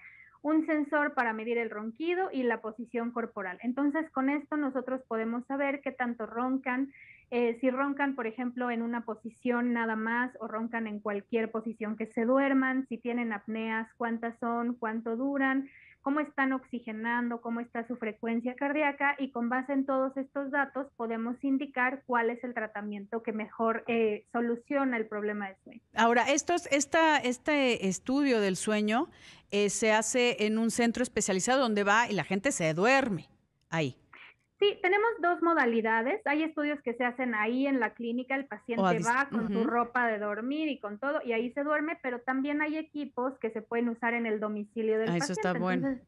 un 0.47 0.65
sensor 0.65 1.13
para 1.15 1.33
medir 1.33 1.59
el 1.59 1.71
ronquido 1.71 2.31
y 2.33 2.45
la 2.45 2.61
posición 2.61 3.11
corporal. 3.11 3.59
Entonces, 3.63 4.09
con 4.13 4.31
esto 4.31 4.57
nosotros 4.57 5.03
podemos 5.09 5.45
saber 5.47 5.81
qué 5.81 5.91
tanto 5.91 6.25
roncan, 6.25 6.93
eh, 7.33 7.59
si 7.61 7.69
roncan, 7.69 8.15
por 8.15 8.29
ejemplo, 8.29 8.71
en 8.71 8.83
una 8.83 9.05
posición 9.05 9.73
nada 9.73 9.97
más 9.97 10.31
o 10.39 10.47
roncan 10.47 10.87
en 10.87 11.01
cualquier 11.01 11.51
posición 11.51 11.97
que 11.97 12.07
se 12.07 12.25
duerman, 12.25 12.87
si 12.89 12.97
tienen 12.97 13.33
apneas, 13.33 13.93
cuántas 13.97 14.39
son, 14.39 14.75
cuánto 14.75 15.17
duran, 15.17 15.69
cómo 16.07 16.21
están 16.21 16.53
oxigenando, 16.53 17.41
cómo 17.41 17.59
está 17.59 17.85
su 17.89 17.97
frecuencia 17.97 18.55
cardíaca 18.55 19.17
y 19.19 19.33
con 19.33 19.49
base 19.49 19.73
en 19.73 19.87
todos 19.87 20.17
estos 20.17 20.53
datos 20.53 20.87
podemos 20.97 21.35
indicar 21.43 22.05
cuál 22.07 22.31
es 22.31 22.45
el 22.45 22.55
tratamiento 22.55 23.25
que 23.25 23.33
mejor 23.33 23.83
eh, 23.89 24.25
soluciona 24.31 24.99
el 24.99 25.09
problema 25.09 25.49
de 25.49 25.57
sueño. 25.65 25.81
Ahora, 25.97 26.31
estos, 26.31 26.69
esta, 26.71 27.17
este 27.17 27.89
estudio 27.89 28.39
del 28.39 28.55
sueño 28.55 29.09
eh, 29.51 29.69
se 29.69 29.91
hace 29.91 30.47
en 30.47 30.59
un 30.59 30.71
centro 30.71 31.03
especializado 31.03 31.61
donde 31.61 31.83
va 31.83 32.09
y 32.09 32.13
la 32.13 32.23
gente 32.23 32.53
se 32.53 32.73
duerme 32.73 33.29
ahí. 33.69 33.97
Sí, 34.59 34.79
tenemos 34.81 35.11
dos 35.21 35.43
modalidades. 35.43 36.21
Hay 36.27 36.43
estudios 36.43 36.81
que 36.81 36.95
se 36.95 37.05
hacen 37.05 37.35
ahí 37.35 37.67
en 37.67 37.79
la 37.79 37.93
clínica, 37.93 38.35
el 38.35 38.47
paciente 38.47 39.01
va 39.07 39.29
con 39.31 39.53
su 39.53 39.65
ropa 39.65 40.07
de 40.07 40.19
dormir 40.19 40.69
y 40.69 40.79
con 40.79 40.99
todo, 40.99 41.21
y 41.25 41.33
ahí 41.33 41.53
se 41.53 41.63
duerme, 41.63 41.99
pero 42.03 42.21
también 42.21 42.63
hay 42.63 42.79
equipos 42.79 43.39
que 43.39 43.51
se 43.51 43.61
pueden 43.61 43.91
usar 43.91 44.15
en 44.15 44.25
el 44.25 44.41
domicilio 44.41 44.99
del 44.99 45.11
ah, 45.11 45.19
paciente. 45.19 45.33
Eso 45.33 45.49
está 45.49 45.59
bueno. 45.59 45.99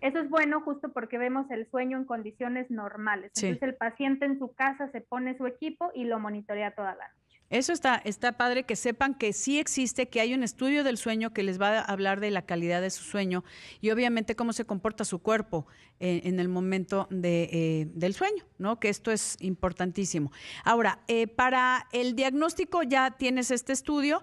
Eso 0.00 0.18
es 0.20 0.30
bueno 0.30 0.60
justo 0.60 0.92
porque 0.92 1.18
vemos 1.18 1.50
el 1.50 1.68
sueño 1.70 1.98
en 1.98 2.04
condiciones 2.04 2.70
normales. 2.70 3.32
Entonces 3.34 3.62
el 3.62 3.74
paciente 3.74 4.24
en 4.24 4.38
su 4.38 4.54
casa 4.54 4.88
se 4.92 5.00
pone 5.00 5.36
su 5.36 5.46
equipo 5.46 5.90
y 5.94 6.04
lo 6.04 6.20
monitorea 6.20 6.70
toda 6.72 6.94
la 6.94 7.08
noche. 7.08 7.25
Eso 7.48 7.72
está, 7.72 8.02
está 8.04 8.32
padre 8.32 8.64
que 8.64 8.74
sepan 8.74 9.14
que 9.14 9.32
sí 9.32 9.60
existe, 9.60 10.08
que 10.08 10.20
hay 10.20 10.34
un 10.34 10.42
estudio 10.42 10.82
del 10.82 10.98
sueño 10.98 11.32
que 11.32 11.44
les 11.44 11.60
va 11.60 11.78
a 11.78 11.82
hablar 11.82 12.18
de 12.18 12.32
la 12.32 12.42
calidad 12.42 12.82
de 12.82 12.90
su 12.90 13.04
sueño 13.04 13.44
y 13.80 13.90
obviamente 13.90 14.34
cómo 14.34 14.52
se 14.52 14.64
comporta 14.64 15.04
su 15.04 15.20
cuerpo 15.20 15.66
eh, 16.00 16.22
en 16.24 16.40
el 16.40 16.48
momento 16.48 17.06
de, 17.08 17.48
eh, 17.52 17.88
del 17.94 18.14
sueño, 18.14 18.44
¿no? 18.58 18.80
Que 18.80 18.88
esto 18.88 19.12
es 19.12 19.36
importantísimo. 19.38 20.32
Ahora, 20.64 20.98
eh, 21.06 21.28
para 21.28 21.86
el 21.92 22.16
diagnóstico 22.16 22.82
ya 22.82 23.12
tienes 23.12 23.52
este 23.52 23.72
estudio 23.72 24.22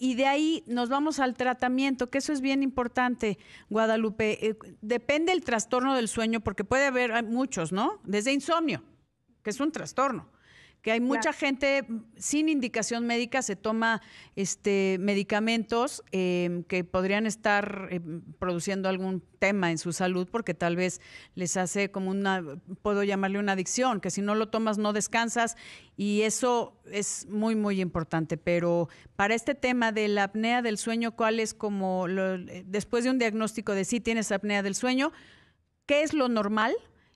y 0.00 0.16
de 0.16 0.26
ahí 0.26 0.64
nos 0.66 0.88
vamos 0.88 1.20
al 1.20 1.34
tratamiento, 1.34 2.10
que 2.10 2.18
eso 2.18 2.32
es 2.32 2.40
bien 2.40 2.64
importante, 2.64 3.38
Guadalupe. 3.70 4.56
depende 4.80 5.30
el 5.30 5.44
trastorno 5.44 5.94
del 5.94 6.08
sueño, 6.08 6.40
porque 6.40 6.64
puede 6.64 6.86
haber 6.86 7.22
muchos, 7.22 7.70
¿no? 7.70 8.00
Desde 8.02 8.32
insomnio, 8.32 8.82
que 9.44 9.50
es 9.50 9.60
un 9.60 9.70
trastorno 9.70 10.33
que 10.84 10.92
hay 10.92 11.00
mucha 11.00 11.32
gente 11.32 11.86
sin 12.18 12.50
indicación 12.50 13.06
médica 13.06 13.40
se 13.40 13.56
toma 13.56 14.02
este 14.36 14.98
medicamentos 15.00 16.04
em, 16.12 16.62
que 16.62 16.84
podrían 16.84 17.24
estar 17.24 17.88
em, 17.90 18.20
produciendo 18.38 18.90
algún 18.90 19.22
tema 19.38 19.70
en 19.70 19.78
su 19.78 19.94
salud 19.94 20.28
porque 20.30 20.52
tal 20.52 20.76
vez 20.76 21.00
les 21.36 21.56
hace 21.56 21.90
como 21.90 22.10
una 22.10 22.42
puedo 22.82 23.02
llamarle 23.02 23.38
una 23.38 23.52
adicción 23.52 23.98
que 23.98 24.10
si 24.10 24.20
no 24.20 24.34
lo 24.34 24.50
tomas 24.50 24.76
no 24.76 24.92
descansas 24.92 25.56
y 25.96 26.20
eso 26.20 26.78
es 26.92 27.26
muy 27.30 27.56
muy 27.56 27.80
importante. 27.80 28.36
Pero 28.36 28.90
para 29.16 29.34
este 29.34 29.54
tema 29.54 29.90
de 29.90 30.08
la 30.08 30.24
apnea 30.24 30.60
del 30.60 30.76
sueño 30.76 31.16
cuál 31.16 31.40
es 31.40 31.54
como 31.54 32.06
después 32.66 33.04
de 33.04 33.10
un 33.10 33.18
diagnóstico 33.18 33.72
de 33.72 33.86
si 33.86 34.00
tienes 34.00 34.30
apnea 34.30 34.62
del 34.62 34.74
sueño 34.74 35.12
qué 35.86 36.02
es 36.02 36.12
lo 36.12 36.28
normal 36.28 36.74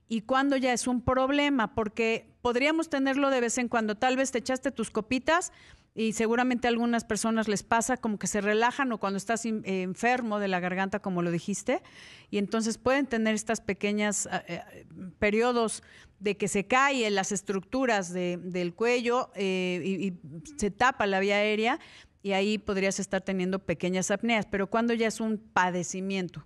y 0.09 0.23
cuándo 0.23 0.57
ya 0.57 0.73
es 0.73 0.87
un 0.87 1.03
problema, 1.03 1.75
porque 1.75 2.35
podríamos 2.41 2.89
tenerlo 2.89 3.31
de 3.31 3.41
vez 3.41 3.59
en 3.59 3.69
cuando. 3.69 3.95
Tal 3.95 4.17
vez 4.17 4.31
te 4.31 4.39
echaste 4.39 4.71
tus 4.71 4.91
copitas 4.91 5.53
y 5.95 6.13
seguramente 6.13 6.67
a 6.67 6.71
algunas 6.71 7.05
personas 7.05 7.47
les 7.47 7.63
pasa 7.63 7.97
como 7.99 8.19
que 8.19 8.27
se 8.27 8.41
relajan 8.41 8.91
o 8.93 8.99
cuando 8.99 9.19
estás 9.19 9.45
eh, 9.45 9.61
enfermo 9.65 10.39
de 10.39 10.49
la 10.49 10.61
garganta, 10.61 11.01
como 11.01 11.21
lo 11.21 11.31
dijiste, 11.31 11.83
y 12.31 12.39
entonces 12.39 12.79
pueden 12.79 13.07
tener 13.07 13.35
estas 13.35 13.61
pequeñas 13.61 14.27
eh, 14.27 14.63
eh, 14.73 14.87
periodos 15.19 15.83
de 16.21 16.37
que 16.37 16.49
se 16.49 16.67
caen 16.67 17.15
las 17.15 17.31
estructuras 17.31 18.13
del 18.13 18.75
cuello 18.75 19.31
y, 19.37 19.41
y 19.41 20.21
se 20.57 20.73
tapa 20.73 21.07
la 21.07 21.21
vía 21.21 21.37
aérea 21.37 21.79
y 22.23 22.33
ahí 22.33 22.59
podrías 22.59 22.99
estar 22.99 23.21
teniendo 23.21 23.61
pequeñas 23.61 24.11
apneas, 24.11 24.47
pero 24.47 24.69
cuando 24.69 24.95
ya 24.95 25.07
es 25.07 25.21
un 25.21 25.39
padecimiento. 25.39 26.45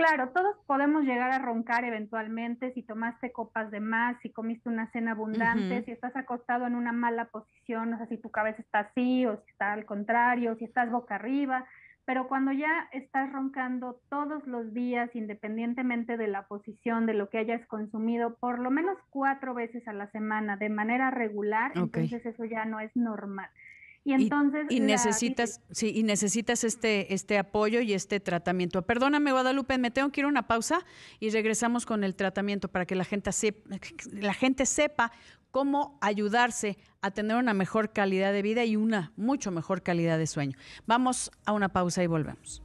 Claro, 0.00 0.30
todos 0.30 0.56
podemos 0.66 1.04
llegar 1.04 1.30
a 1.30 1.38
roncar 1.38 1.84
eventualmente 1.84 2.72
si 2.72 2.82
tomaste 2.82 3.32
copas 3.32 3.70
de 3.70 3.80
más, 3.80 4.16
si 4.22 4.30
comiste 4.30 4.68
una 4.68 4.90
cena 4.92 5.12
abundante, 5.12 5.82
si 5.84 5.90
estás 5.90 6.16
acostado 6.16 6.66
en 6.66 6.74
una 6.74 6.92
mala 6.92 7.26
posición, 7.26 7.92
o 7.92 7.96
sea, 7.98 8.06
si 8.06 8.16
tu 8.16 8.30
cabeza 8.30 8.62
está 8.62 8.78
así 8.80 9.26
o 9.26 9.36
si 9.36 9.50
está 9.50 9.72
al 9.72 9.84
contrario, 9.84 10.56
si 10.56 10.64
estás 10.64 10.90
boca 10.90 11.16
arriba, 11.16 11.66
pero 12.06 12.28
cuando 12.28 12.50
ya 12.50 12.88
estás 12.92 13.30
roncando 13.30 14.00
todos 14.08 14.46
los 14.46 14.72
días, 14.72 15.14
independientemente 15.14 16.16
de 16.16 16.28
la 16.28 16.48
posición, 16.48 17.06
de 17.06 17.14
lo 17.14 17.28
que 17.28 17.38
hayas 17.38 17.64
consumido, 17.66 18.36
por 18.36 18.58
lo 18.58 18.70
menos 18.70 18.96
cuatro 19.10 19.54
veces 19.54 19.86
a 19.86 19.92
la 19.92 20.10
semana 20.10 20.56
de 20.56 20.70
manera 20.70 21.10
regular, 21.10 21.72
entonces 21.74 22.24
eso 22.24 22.44
ya 22.46 22.64
no 22.64 22.80
es 22.80 22.90
normal. 22.96 23.50
Y 24.02 24.14
entonces 24.14 24.66
y, 24.70 24.80
necesitas 24.80 25.60
sí 25.70 25.92
y 25.94 26.02
necesitas 26.02 26.64
este 26.64 27.12
este 27.12 27.38
apoyo 27.38 27.80
y 27.80 27.92
este 27.92 28.18
tratamiento. 28.18 28.82
Perdóname 28.82 29.32
Guadalupe, 29.32 29.76
me 29.76 29.90
tengo 29.90 30.10
que 30.10 30.22
ir 30.22 30.24
a 30.24 30.28
una 30.28 30.46
pausa 30.46 30.80
y 31.18 31.28
regresamos 31.30 31.84
con 31.84 32.02
el 32.02 32.14
tratamiento 32.14 32.68
para 32.68 32.86
que 32.86 32.94
la 32.94 33.04
gente 33.04 33.30
sepa, 33.32 33.76
la 34.12 34.32
gente 34.32 34.64
sepa 34.64 35.12
cómo 35.50 35.98
ayudarse 36.00 36.78
a 37.02 37.10
tener 37.10 37.36
una 37.36 37.54
mejor 37.54 37.92
calidad 37.92 38.32
de 38.32 38.42
vida 38.42 38.64
y 38.64 38.76
una 38.76 39.12
mucho 39.16 39.50
mejor 39.50 39.82
calidad 39.82 40.18
de 40.18 40.26
sueño. 40.26 40.56
Vamos 40.86 41.30
a 41.44 41.52
una 41.52 41.68
pausa 41.68 42.02
y 42.02 42.06
volvemos. 42.06 42.62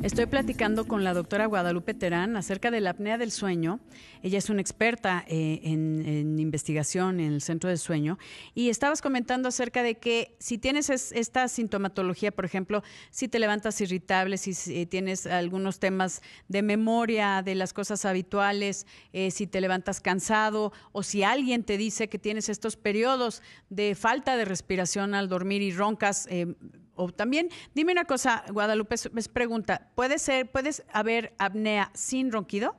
Estoy 0.00 0.26
platicando 0.26 0.86
con 0.86 1.02
la 1.02 1.12
doctora 1.12 1.46
Guadalupe 1.46 1.92
Terán 1.92 2.36
acerca 2.36 2.70
de 2.70 2.80
la 2.80 2.90
apnea 2.90 3.18
del 3.18 3.32
sueño. 3.32 3.80
Ella 4.22 4.38
es 4.38 4.48
una 4.48 4.60
experta 4.60 5.24
eh, 5.26 5.58
en, 5.64 6.38
investigación 6.38 7.18
en 7.18 7.32
el 7.32 7.42
centro 7.42 7.68
de 7.68 7.76
sueño. 7.76 8.16
Y 8.54 8.68
estabas 8.68 9.02
comentando 9.02 9.48
acerca 9.48 9.82
de 9.82 9.96
que 9.96 10.36
si 10.38 10.56
tienes 10.56 10.88
esta 10.88 11.48
sintomatología, 11.48 12.30
por 12.30 12.44
ejemplo, 12.44 12.84
si 13.10 13.26
te 13.26 13.40
levantas 13.40 13.80
irritable, 13.80 14.38
si, 14.38 14.86
tienes 14.86 15.26
algunos 15.26 15.80
temas 15.80 16.22
de 16.46 16.62
memoria 16.62 17.42
de 17.42 17.56
las 17.56 17.72
cosas 17.72 18.04
habituales, 18.04 18.86
eh, 19.12 19.32
si 19.32 19.48
te 19.48 19.60
levantas 19.60 20.00
cansado 20.00 20.72
o 20.92 21.02
si 21.02 21.24
alguien 21.24 21.64
te 21.64 21.76
dice 21.76 22.08
que 22.08 22.20
tienes 22.20 22.48
estos 22.48 22.76
periodos 22.76 23.42
de 23.68 23.96
falta 23.96 24.36
de 24.36 24.44
respiración 24.44 25.14
al 25.14 25.28
dormir 25.28 25.60
y 25.60 25.72
roncas, 25.72 26.28
eh, 26.30 26.54
o 26.98 27.10
también, 27.12 27.48
dime 27.74 27.92
una 27.92 28.04
cosa, 28.04 28.44
Guadalupe, 28.50 28.96
es 28.96 29.28
pregunta, 29.28 29.88
¿puede 29.94 30.18
ser, 30.18 30.50
puedes 30.50 30.82
haber 30.92 31.32
apnea 31.38 31.90
sin 31.94 32.30
ronquido? 32.30 32.76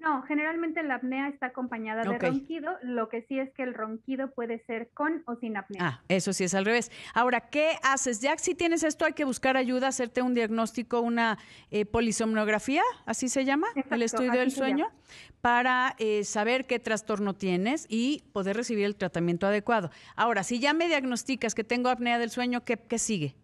No, 0.00 0.22
generalmente 0.22 0.82
la 0.82 0.94
apnea 0.94 1.28
está 1.28 1.46
acompañada 1.46 2.04
de 2.04 2.18
ronquido, 2.18 2.72
lo 2.82 3.10
que 3.10 3.22
sí 3.28 3.38
es 3.38 3.52
que 3.52 3.62
el 3.62 3.74
ronquido 3.74 4.30
puede 4.32 4.64
ser 4.64 4.88
con 4.94 5.22
o 5.26 5.36
sin 5.36 5.58
apnea. 5.58 5.86
Ah, 5.86 6.02
eso 6.08 6.32
sí 6.32 6.44
es 6.44 6.54
al 6.54 6.64
revés. 6.64 6.90
Ahora, 7.12 7.50
¿qué 7.50 7.72
haces? 7.82 8.20
Ya 8.22 8.36
si 8.38 8.54
tienes 8.54 8.82
esto 8.82 9.04
hay 9.04 9.12
que 9.12 9.24
buscar 9.24 9.58
ayuda, 9.58 9.88
hacerte 9.88 10.22
un 10.22 10.32
diagnóstico, 10.32 11.02
una 11.02 11.38
eh, 11.70 11.84
polisomnografía, 11.84 12.82
así 13.04 13.28
se 13.28 13.44
llama, 13.44 13.66
el 13.90 14.02
estudio 14.02 14.32
del 14.32 14.52
sueño, 14.52 14.88
para 15.42 15.94
eh, 15.98 16.24
saber 16.24 16.66
qué 16.66 16.78
trastorno 16.78 17.34
tienes 17.34 17.84
y 17.90 18.24
poder 18.32 18.56
recibir 18.56 18.86
el 18.86 18.96
tratamiento 18.96 19.46
adecuado. 19.46 19.90
Ahora, 20.16 20.44
si 20.44 20.60
ya 20.60 20.72
me 20.72 20.88
diagnosticas 20.88 21.54
que 21.54 21.62
tengo 21.62 21.90
apnea 21.90 22.18
del 22.18 22.30
sueño, 22.30 22.64
¿qué, 22.64 22.78
qué 22.78 22.98
sigue? 22.98 23.36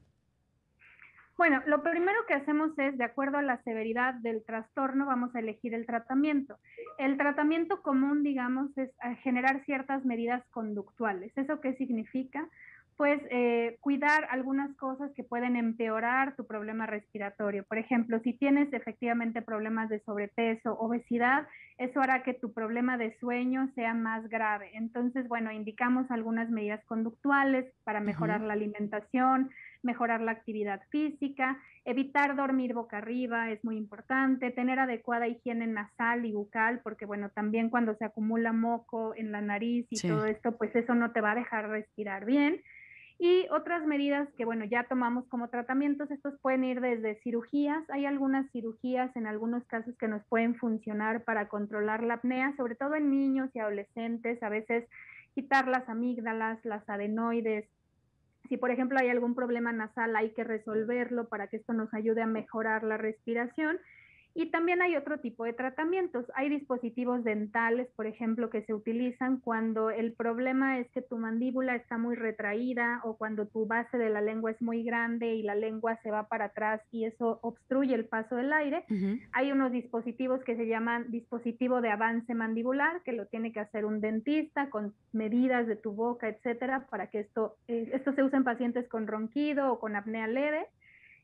Bueno, 1.36 1.62
lo 1.66 1.82
primero 1.82 2.24
que 2.26 2.34
hacemos 2.34 2.70
es, 2.78 2.96
de 2.96 3.04
acuerdo 3.04 3.36
a 3.36 3.42
la 3.42 3.62
severidad 3.62 4.14
del 4.14 4.42
trastorno, 4.42 5.04
vamos 5.04 5.34
a 5.34 5.40
elegir 5.40 5.74
el 5.74 5.84
tratamiento. 5.84 6.56
El 6.96 7.18
tratamiento 7.18 7.82
común, 7.82 8.22
digamos, 8.22 8.76
es 8.78 8.88
eh, 8.88 9.16
generar 9.22 9.62
ciertas 9.66 10.02
medidas 10.06 10.42
conductuales. 10.50 11.36
¿Eso 11.36 11.60
qué 11.60 11.74
significa? 11.74 12.48
Pues 12.96 13.20
eh, 13.28 13.76
cuidar 13.80 14.26
algunas 14.30 14.74
cosas 14.76 15.12
que 15.14 15.24
pueden 15.24 15.56
empeorar 15.56 16.34
tu 16.36 16.46
problema 16.46 16.86
respiratorio. 16.86 17.64
Por 17.64 17.76
ejemplo, 17.76 18.18
si 18.20 18.32
tienes 18.32 18.72
efectivamente 18.72 19.42
problemas 19.42 19.90
de 19.90 20.00
sobrepeso, 20.00 20.78
obesidad, 20.78 21.46
eso 21.76 22.00
hará 22.00 22.22
que 22.22 22.32
tu 22.32 22.54
problema 22.54 22.96
de 22.96 23.14
sueño 23.18 23.68
sea 23.74 23.92
más 23.92 24.26
grave. 24.30 24.70
Entonces, 24.72 25.28
bueno, 25.28 25.52
indicamos 25.52 26.10
algunas 26.10 26.48
medidas 26.48 26.82
conductuales 26.86 27.70
para 27.84 28.00
mejorar 28.00 28.40
la 28.40 28.54
alimentación, 28.54 29.50
mejorar 29.86 30.20
la 30.20 30.32
actividad 30.32 30.82
física, 30.90 31.58
evitar 31.86 32.36
dormir 32.36 32.74
boca 32.74 32.98
arriba 32.98 33.50
es 33.50 33.64
muy 33.64 33.78
importante, 33.78 34.50
tener 34.50 34.78
adecuada 34.78 35.28
higiene 35.28 35.66
nasal 35.66 36.26
y 36.26 36.32
bucal, 36.32 36.80
porque 36.82 37.06
bueno, 37.06 37.30
también 37.30 37.70
cuando 37.70 37.94
se 37.94 38.04
acumula 38.04 38.52
moco 38.52 39.14
en 39.16 39.32
la 39.32 39.40
nariz 39.40 39.86
y 39.88 40.00
todo 40.06 40.26
esto, 40.26 40.58
pues 40.58 40.76
eso 40.76 40.94
no 40.94 41.12
te 41.12 41.22
va 41.22 41.32
a 41.32 41.36
dejar 41.36 41.70
respirar 41.70 42.26
bien. 42.26 42.60
Y 43.18 43.46
otras 43.50 43.86
medidas 43.86 44.28
que, 44.36 44.44
bueno, 44.44 44.66
ya 44.66 44.84
tomamos 44.84 45.26
como 45.28 45.48
tratamientos, 45.48 46.10
estos 46.10 46.38
pueden 46.42 46.64
ir 46.64 46.82
desde 46.82 47.14
cirugías. 47.22 47.82
Hay 47.88 48.04
algunas 48.04 48.50
cirugías 48.52 49.14
en 49.16 49.26
algunos 49.26 49.64
casos 49.64 49.96
que 49.96 50.06
nos 50.06 50.22
pueden 50.26 50.54
funcionar 50.56 51.24
para 51.24 51.48
controlar 51.48 52.02
la 52.02 52.14
apnea, 52.14 52.54
sobre 52.58 52.74
todo 52.74 52.94
en 52.94 53.10
niños 53.10 53.48
y 53.54 53.60
adolescentes, 53.60 54.42
a 54.42 54.50
veces 54.50 54.86
quitar 55.34 55.66
las 55.66 55.88
amígdalas, 55.88 56.62
las 56.64 56.86
adenoides, 56.88 57.66
si, 58.48 58.56
por 58.56 58.70
ejemplo, 58.70 58.98
hay 58.98 59.08
algún 59.08 59.34
problema 59.34 59.72
nasal, 59.72 60.16
hay 60.16 60.30
que 60.30 60.44
resolverlo 60.44 61.28
para 61.28 61.48
que 61.48 61.56
esto 61.56 61.72
nos 61.72 61.92
ayude 61.94 62.22
a 62.22 62.26
mejorar 62.26 62.82
la 62.82 62.96
respiración. 62.96 63.78
Y 64.38 64.50
también 64.50 64.82
hay 64.82 64.96
otro 64.96 65.18
tipo 65.18 65.44
de 65.44 65.54
tratamientos. 65.54 66.26
Hay 66.34 66.50
dispositivos 66.50 67.24
dentales, 67.24 67.88
por 67.96 68.06
ejemplo, 68.06 68.50
que 68.50 68.62
se 68.66 68.74
utilizan 68.74 69.40
cuando 69.40 69.88
el 69.88 70.12
problema 70.12 70.78
es 70.78 70.90
que 70.90 71.00
tu 71.00 71.16
mandíbula 71.16 71.74
está 71.74 71.96
muy 71.96 72.16
retraída 72.16 73.00
o 73.04 73.16
cuando 73.16 73.46
tu 73.46 73.66
base 73.66 73.96
de 73.96 74.10
la 74.10 74.20
lengua 74.20 74.50
es 74.50 74.60
muy 74.60 74.82
grande 74.84 75.34
y 75.34 75.42
la 75.42 75.54
lengua 75.54 75.98
se 76.02 76.10
va 76.10 76.28
para 76.28 76.46
atrás 76.46 76.82
y 76.92 77.06
eso 77.06 77.38
obstruye 77.40 77.94
el 77.94 78.04
paso 78.04 78.36
del 78.36 78.52
aire. 78.52 78.84
Hay 79.32 79.52
unos 79.52 79.72
dispositivos 79.72 80.44
que 80.44 80.54
se 80.54 80.66
llaman 80.66 81.10
dispositivo 81.10 81.80
de 81.80 81.88
avance 81.88 82.34
mandibular, 82.34 83.00
que 83.04 83.12
lo 83.12 83.24
tiene 83.28 83.52
que 83.52 83.60
hacer 83.60 83.86
un 83.86 84.02
dentista 84.02 84.68
con 84.68 84.92
medidas 85.12 85.66
de 85.66 85.76
tu 85.76 85.92
boca, 85.92 86.28
etcétera, 86.28 86.86
para 86.90 87.06
que 87.06 87.20
esto, 87.20 87.56
eh, 87.68 87.88
esto 87.94 88.12
se 88.12 88.22
use 88.22 88.36
en 88.36 88.44
pacientes 88.44 88.86
con 88.86 89.06
ronquido 89.06 89.72
o 89.72 89.78
con 89.78 89.96
apnea 89.96 90.26
leve. 90.26 90.66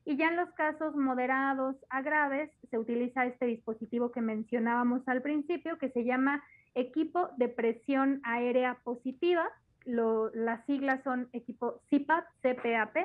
Y 0.04 0.16
ya 0.16 0.28
en 0.28 0.36
los 0.36 0.50
casos 0.52 0.96
moderados 0.96 1.76
a 1.90 2.02
graves 2.02 2.50
se 2.70 2.78
utiliza 2.78 3.26
este 3.26 3.46
dispositivo 3.46 4.10
que 4.10 4.20
mencionábamos 4.20 5.06
al 5.06 5.22
principio, 5.22 5.78
que 5.78 5.90
se 5.90 6.04
llama 6.04 6.42
equipo 6.74 7.30
de 7.36 7.48
presión 7.48 8.20
aérea 8.24 8.78
positiva. 8.82 9.48
las 9.84 10.64
siglas 10.66 11.02
son 11.02 11.28
equipo 11.32 11.80
CPAP, 11.90 12.24
CPAP. 12.42 12.96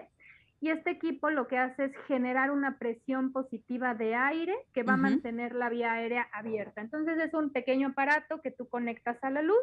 Y 0.60 0.70
este 0.70 0.90
equipo 0.90 1.30
lo 1.30 1.48
que 1.48 1.58
hace 1.58 1.86
es 1.86 1.92
generar 2.08 2.50
una 2.50 2.80
presión 2.80 3.32
positiva 3.32 3.94
de 3.94 4.16
aire 4.16 4.56
que 4.74 4.82
va 4.82 4.94
a 4.94 4.98
mantener 4.98 5.54
la 5.54 5.70
vía 5.70 5.94
aérea 5.94 6.28
abierta. 6.34 6.82
Entonces 6.82 7.20
es 7.20 7.32
un 7.36 7.52
pequeño 7.52 7.90
aparato 7.90 8.42
que 8.42 8.50
tú 8.50 8.68
conectas 8.68 9.24
a 9.24 9.30
la 9.30 9.44
luz 9.44 9.62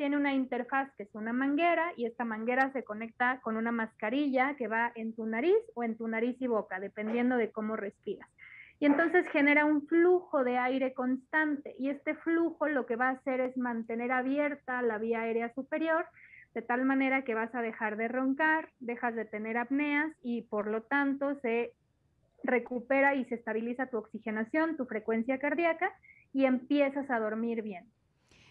tiene 0.00 0.16
una 0.16 0.32
interfaz 0.32 0.90
que 0.96 1.02
es 1.02 1.14
una 1.14 1.34
manguera 1.34 1.92
y 1.94 2.06
esta 2.06 2.24
manguera 2.24 2.72
se 2.72 2.84
conecta 2.84 3.38
con 3.42 3.58
una 3.58 3.70
mascarilla 3.70 4.54
que 4.56 4.66
va 4.66 4.92
en 4.94 5.14
tu 5.14 5.26
nariz 5.26 5.58
o 5.74 5.84
en 5.84 5.98
tu 5.98 6.08
nariz 6.08 6.40
y 6.40 6.46
boca, 6.46 6.80
dependiendo 6.80 7.36
de 7.36 7.50
cómo 7.50 7.76
respiras. 7.76 8.26
Y 8.78 8.86
entonces 8.86 9.28
genera 9.28 9.66
un 9.66 9.86
flujo 9.86 10.42
de 10.42 10.56
aire 10.56 10.94
constante 10.94 11.74
y 11.78 11.90
este 11.90 12.14
flujo 12.14 12.66
lo 12.66 12.86
que 12.86 12.96
va 12.96 13.08
a 13.08 13.12
hacer 13.12 13.42
es 13.42 13.58
mantener 13.58 14.10
abierta 14.10 14.80
la 14.80 14.96
vía 14.96 15.20
aérea 15.20 15.52
superior 15.52 16.06
de 16.54 16.62
tal 16.62 16.86
manera 16.86 17.20
que 17.20 17.34
vas 17.34 17.54
a 17.54 17.60
dejar 17.60 17.98
de 17.98 18.08
roncar, 18.08 18.70
dejas 18.78 19.14
de 19.14 19.26
tener 19.26 19.58
apneas 19.58 20.10
y 20.22 20.40
por 20.40 20.66
lo 20.66 20.80
tanto 20.80 21.38
se 21.42 21.74
recupera 22.42 23.16
y 23.16 23.26
se 23.26 23.34
estabiliza 23.34 23.90
tu 23.90 23.98
oxigenación, 23.98 24.78
tu 24.78 24.86
frecuencia 24.86 25.38
cardíaca 25.38 25.92
y 26.32 26.46
empiezas 26.46 27.10
a 27.10 27.18
dormir 27.18 27.60
bien. 27.60 27.84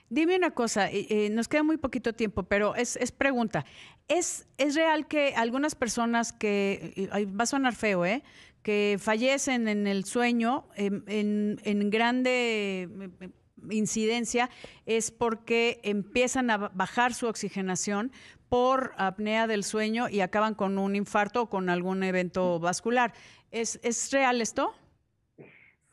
Dime 0.09 0.35
una 0.35 0.51
cosa, 0.51 0.89
eh, 0.89 1.05
eh, 1.09 1.29
nos 1.29 1.47
queda 1.47 1.61
muy 1.61 1.77
poquito 1.77 2.13
tiempo, 2.13 2.43
pero 2.43 2.75
es, 2.75 2.97
pregunta. 3.11 3.65
¿Es, 4.07 4.47
¿Es 4.57 4.73
real 4.75 5.07
que 5.07 5.35
algunas 5.35 5.75
personas 5.75 6.33
que, 6.33 7.09
va 7.39 7.43
a 7.43 7.45
sonar 7.45 7.75
feo, 7.75 8.05
¿eh? 8.05 8.23
que 8.63 8.97
fallecen 8.99 9.67
en 9.67 9.87
el 9.87 10.05
sueño 10.05 10.67
em, 10.75 11.03
en, 11.07 11.89
grande 11.89 12.81
em, 12.81 13.31
incidencia 13.69 14.49
es 14.85 15.11
porque 15.11 15.79
empiezan 15.83 16.49
a 16.49 16.57
bajar 16.57 17.13
su 17.13 17.27
oxigenación 17.27 18.11
por 18.49 18.93
apnea 18.97 19.47
del 19.47 19.63
sueño 19.63 20.09
y 20.09 20.21
acaban 20.21 20.55
con 20.55 20.77
un 20.79 20.95
infarto 20.95 21.43
o 21.43 21.49
con 21.49 21.69
algún 21.69 22.03
evento 22.03 22.59
vascular. 22.59 23.13
¿Es, 23.51 23.79
¿Es 23.83 24.11
real 24.11 24.41
esto? 24.41 24.73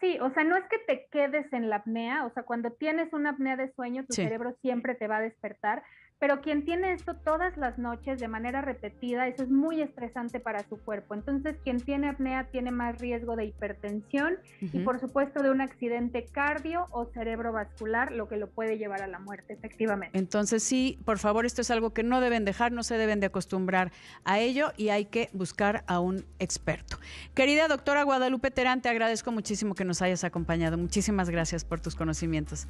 Sí, 0.06 0.18
o 0.20 0.30
sea, 0.30 0.44
no 0.44 0.56
es 0.56 0.64
que 0.66 0.78
te 0.78 1.08
quedes 1.10 1.52
en 1.52 1.68
la 1.68 1.76
apnea, 1.76 2.26
o 2.26 2.30
sea, 2.30 2.44
cuando 2.44 2.70
tienes 2.70 3.12
una 3.12 3.30
apnea 3.30 3.56
de 3.56 3.72
sueño, 3.72 4.04
tu 4.04 4.14
cerebro 4.14 4.54
siempre 4.62 4.94
te 4.94 5.08
va 5.08 5.16
a 5.16 5.20
despertar, 5.20 5.82
pero 6.18 6.40
quien 6.40 6.64
tiene 6.64 6.92
esto 6.92 7.14
todas 7.14 7.56
las 7.58 7.78
noches 7.78 8.18
de 8.18 8.28
manera 8.28 8.62
repetida, 8.62 9.28
eso 9.28 9.42
es 9.42 9.50
muy 9.50 9.82
estresante 9.82 10.40
para 10.40 10.66
su 10.66 10.78
cuerpo. 10.78 11.14
Entonces, 11.14 11.56
quien 11.62 11.80
tiene 11.80 12.08
apnea 12.08 12.44
tiene 12.44 12.70
más 12.70 12.98
riesgo 12.98 13.36
de 13.36 13.44
hipertensión 13.44 14.36
y 14.60 14.78
por 14.80 14.98
supuesto 14.98 15.42
de 15.42 15.50
un 15.50 15.60
accidente 15.60 16.24
cardio 16.24 16.86
o 16.90 17.04
cerebrovascular, 17.04 18.12
lo 18.12 18.28
que 18.28 18.36
lo 18.36 18.48
puede 18.48 18.78
llevar 18.78 19.02
a 19.02 19.06
la 19.06 19.18
muerte, 19.18 19.52
efectivamente. 19.52 20.18
Entonces, 20.18 20.62
sí, 20.62 20.98
por 21.04 21.18
favor, 21.18 21.44
esto 21.44 21.60
es 21.60 21.70
algo 21.70 21.92
que 21.92 22.02
no 22.02 22.20
deben 22.20 22.46
dejar, 22.46 22.72
no 22.72 22.82
se 22.82 22.96
deben 22.96 23.20
de 23.20 23.26
acostumbrar 23.26 23.92
a 24.24 24.38
ello 24.38 24.72
y 24.78 24.88
hay 24.88 25.04
que 25.04 25.28
buscar 25.34 25.84
a 25.86 26.00
un 26.00 26.24
experto. 26.38 26.96
Querida 27.34 27.68
doctora 27.68 28.04
Guadalupe 28.04 28.50
Terán, 28.50 28.80
te 28.80 28.88
agradezco 28.88 29.32
muchísimo 29.32 29.74
que 29.74 29.84
nos 29.84 30.00
hayas 30.00 30.24
acompañado. 30.24 30.78
Muchísimas 30.78 31.28
gracias 31.28 31.64
por 31.64 31.80
tus 31.80 31.94
conocimientos. 31.94 32.66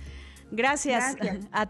Gracias, 0.51 1.17
a 1.51 1.65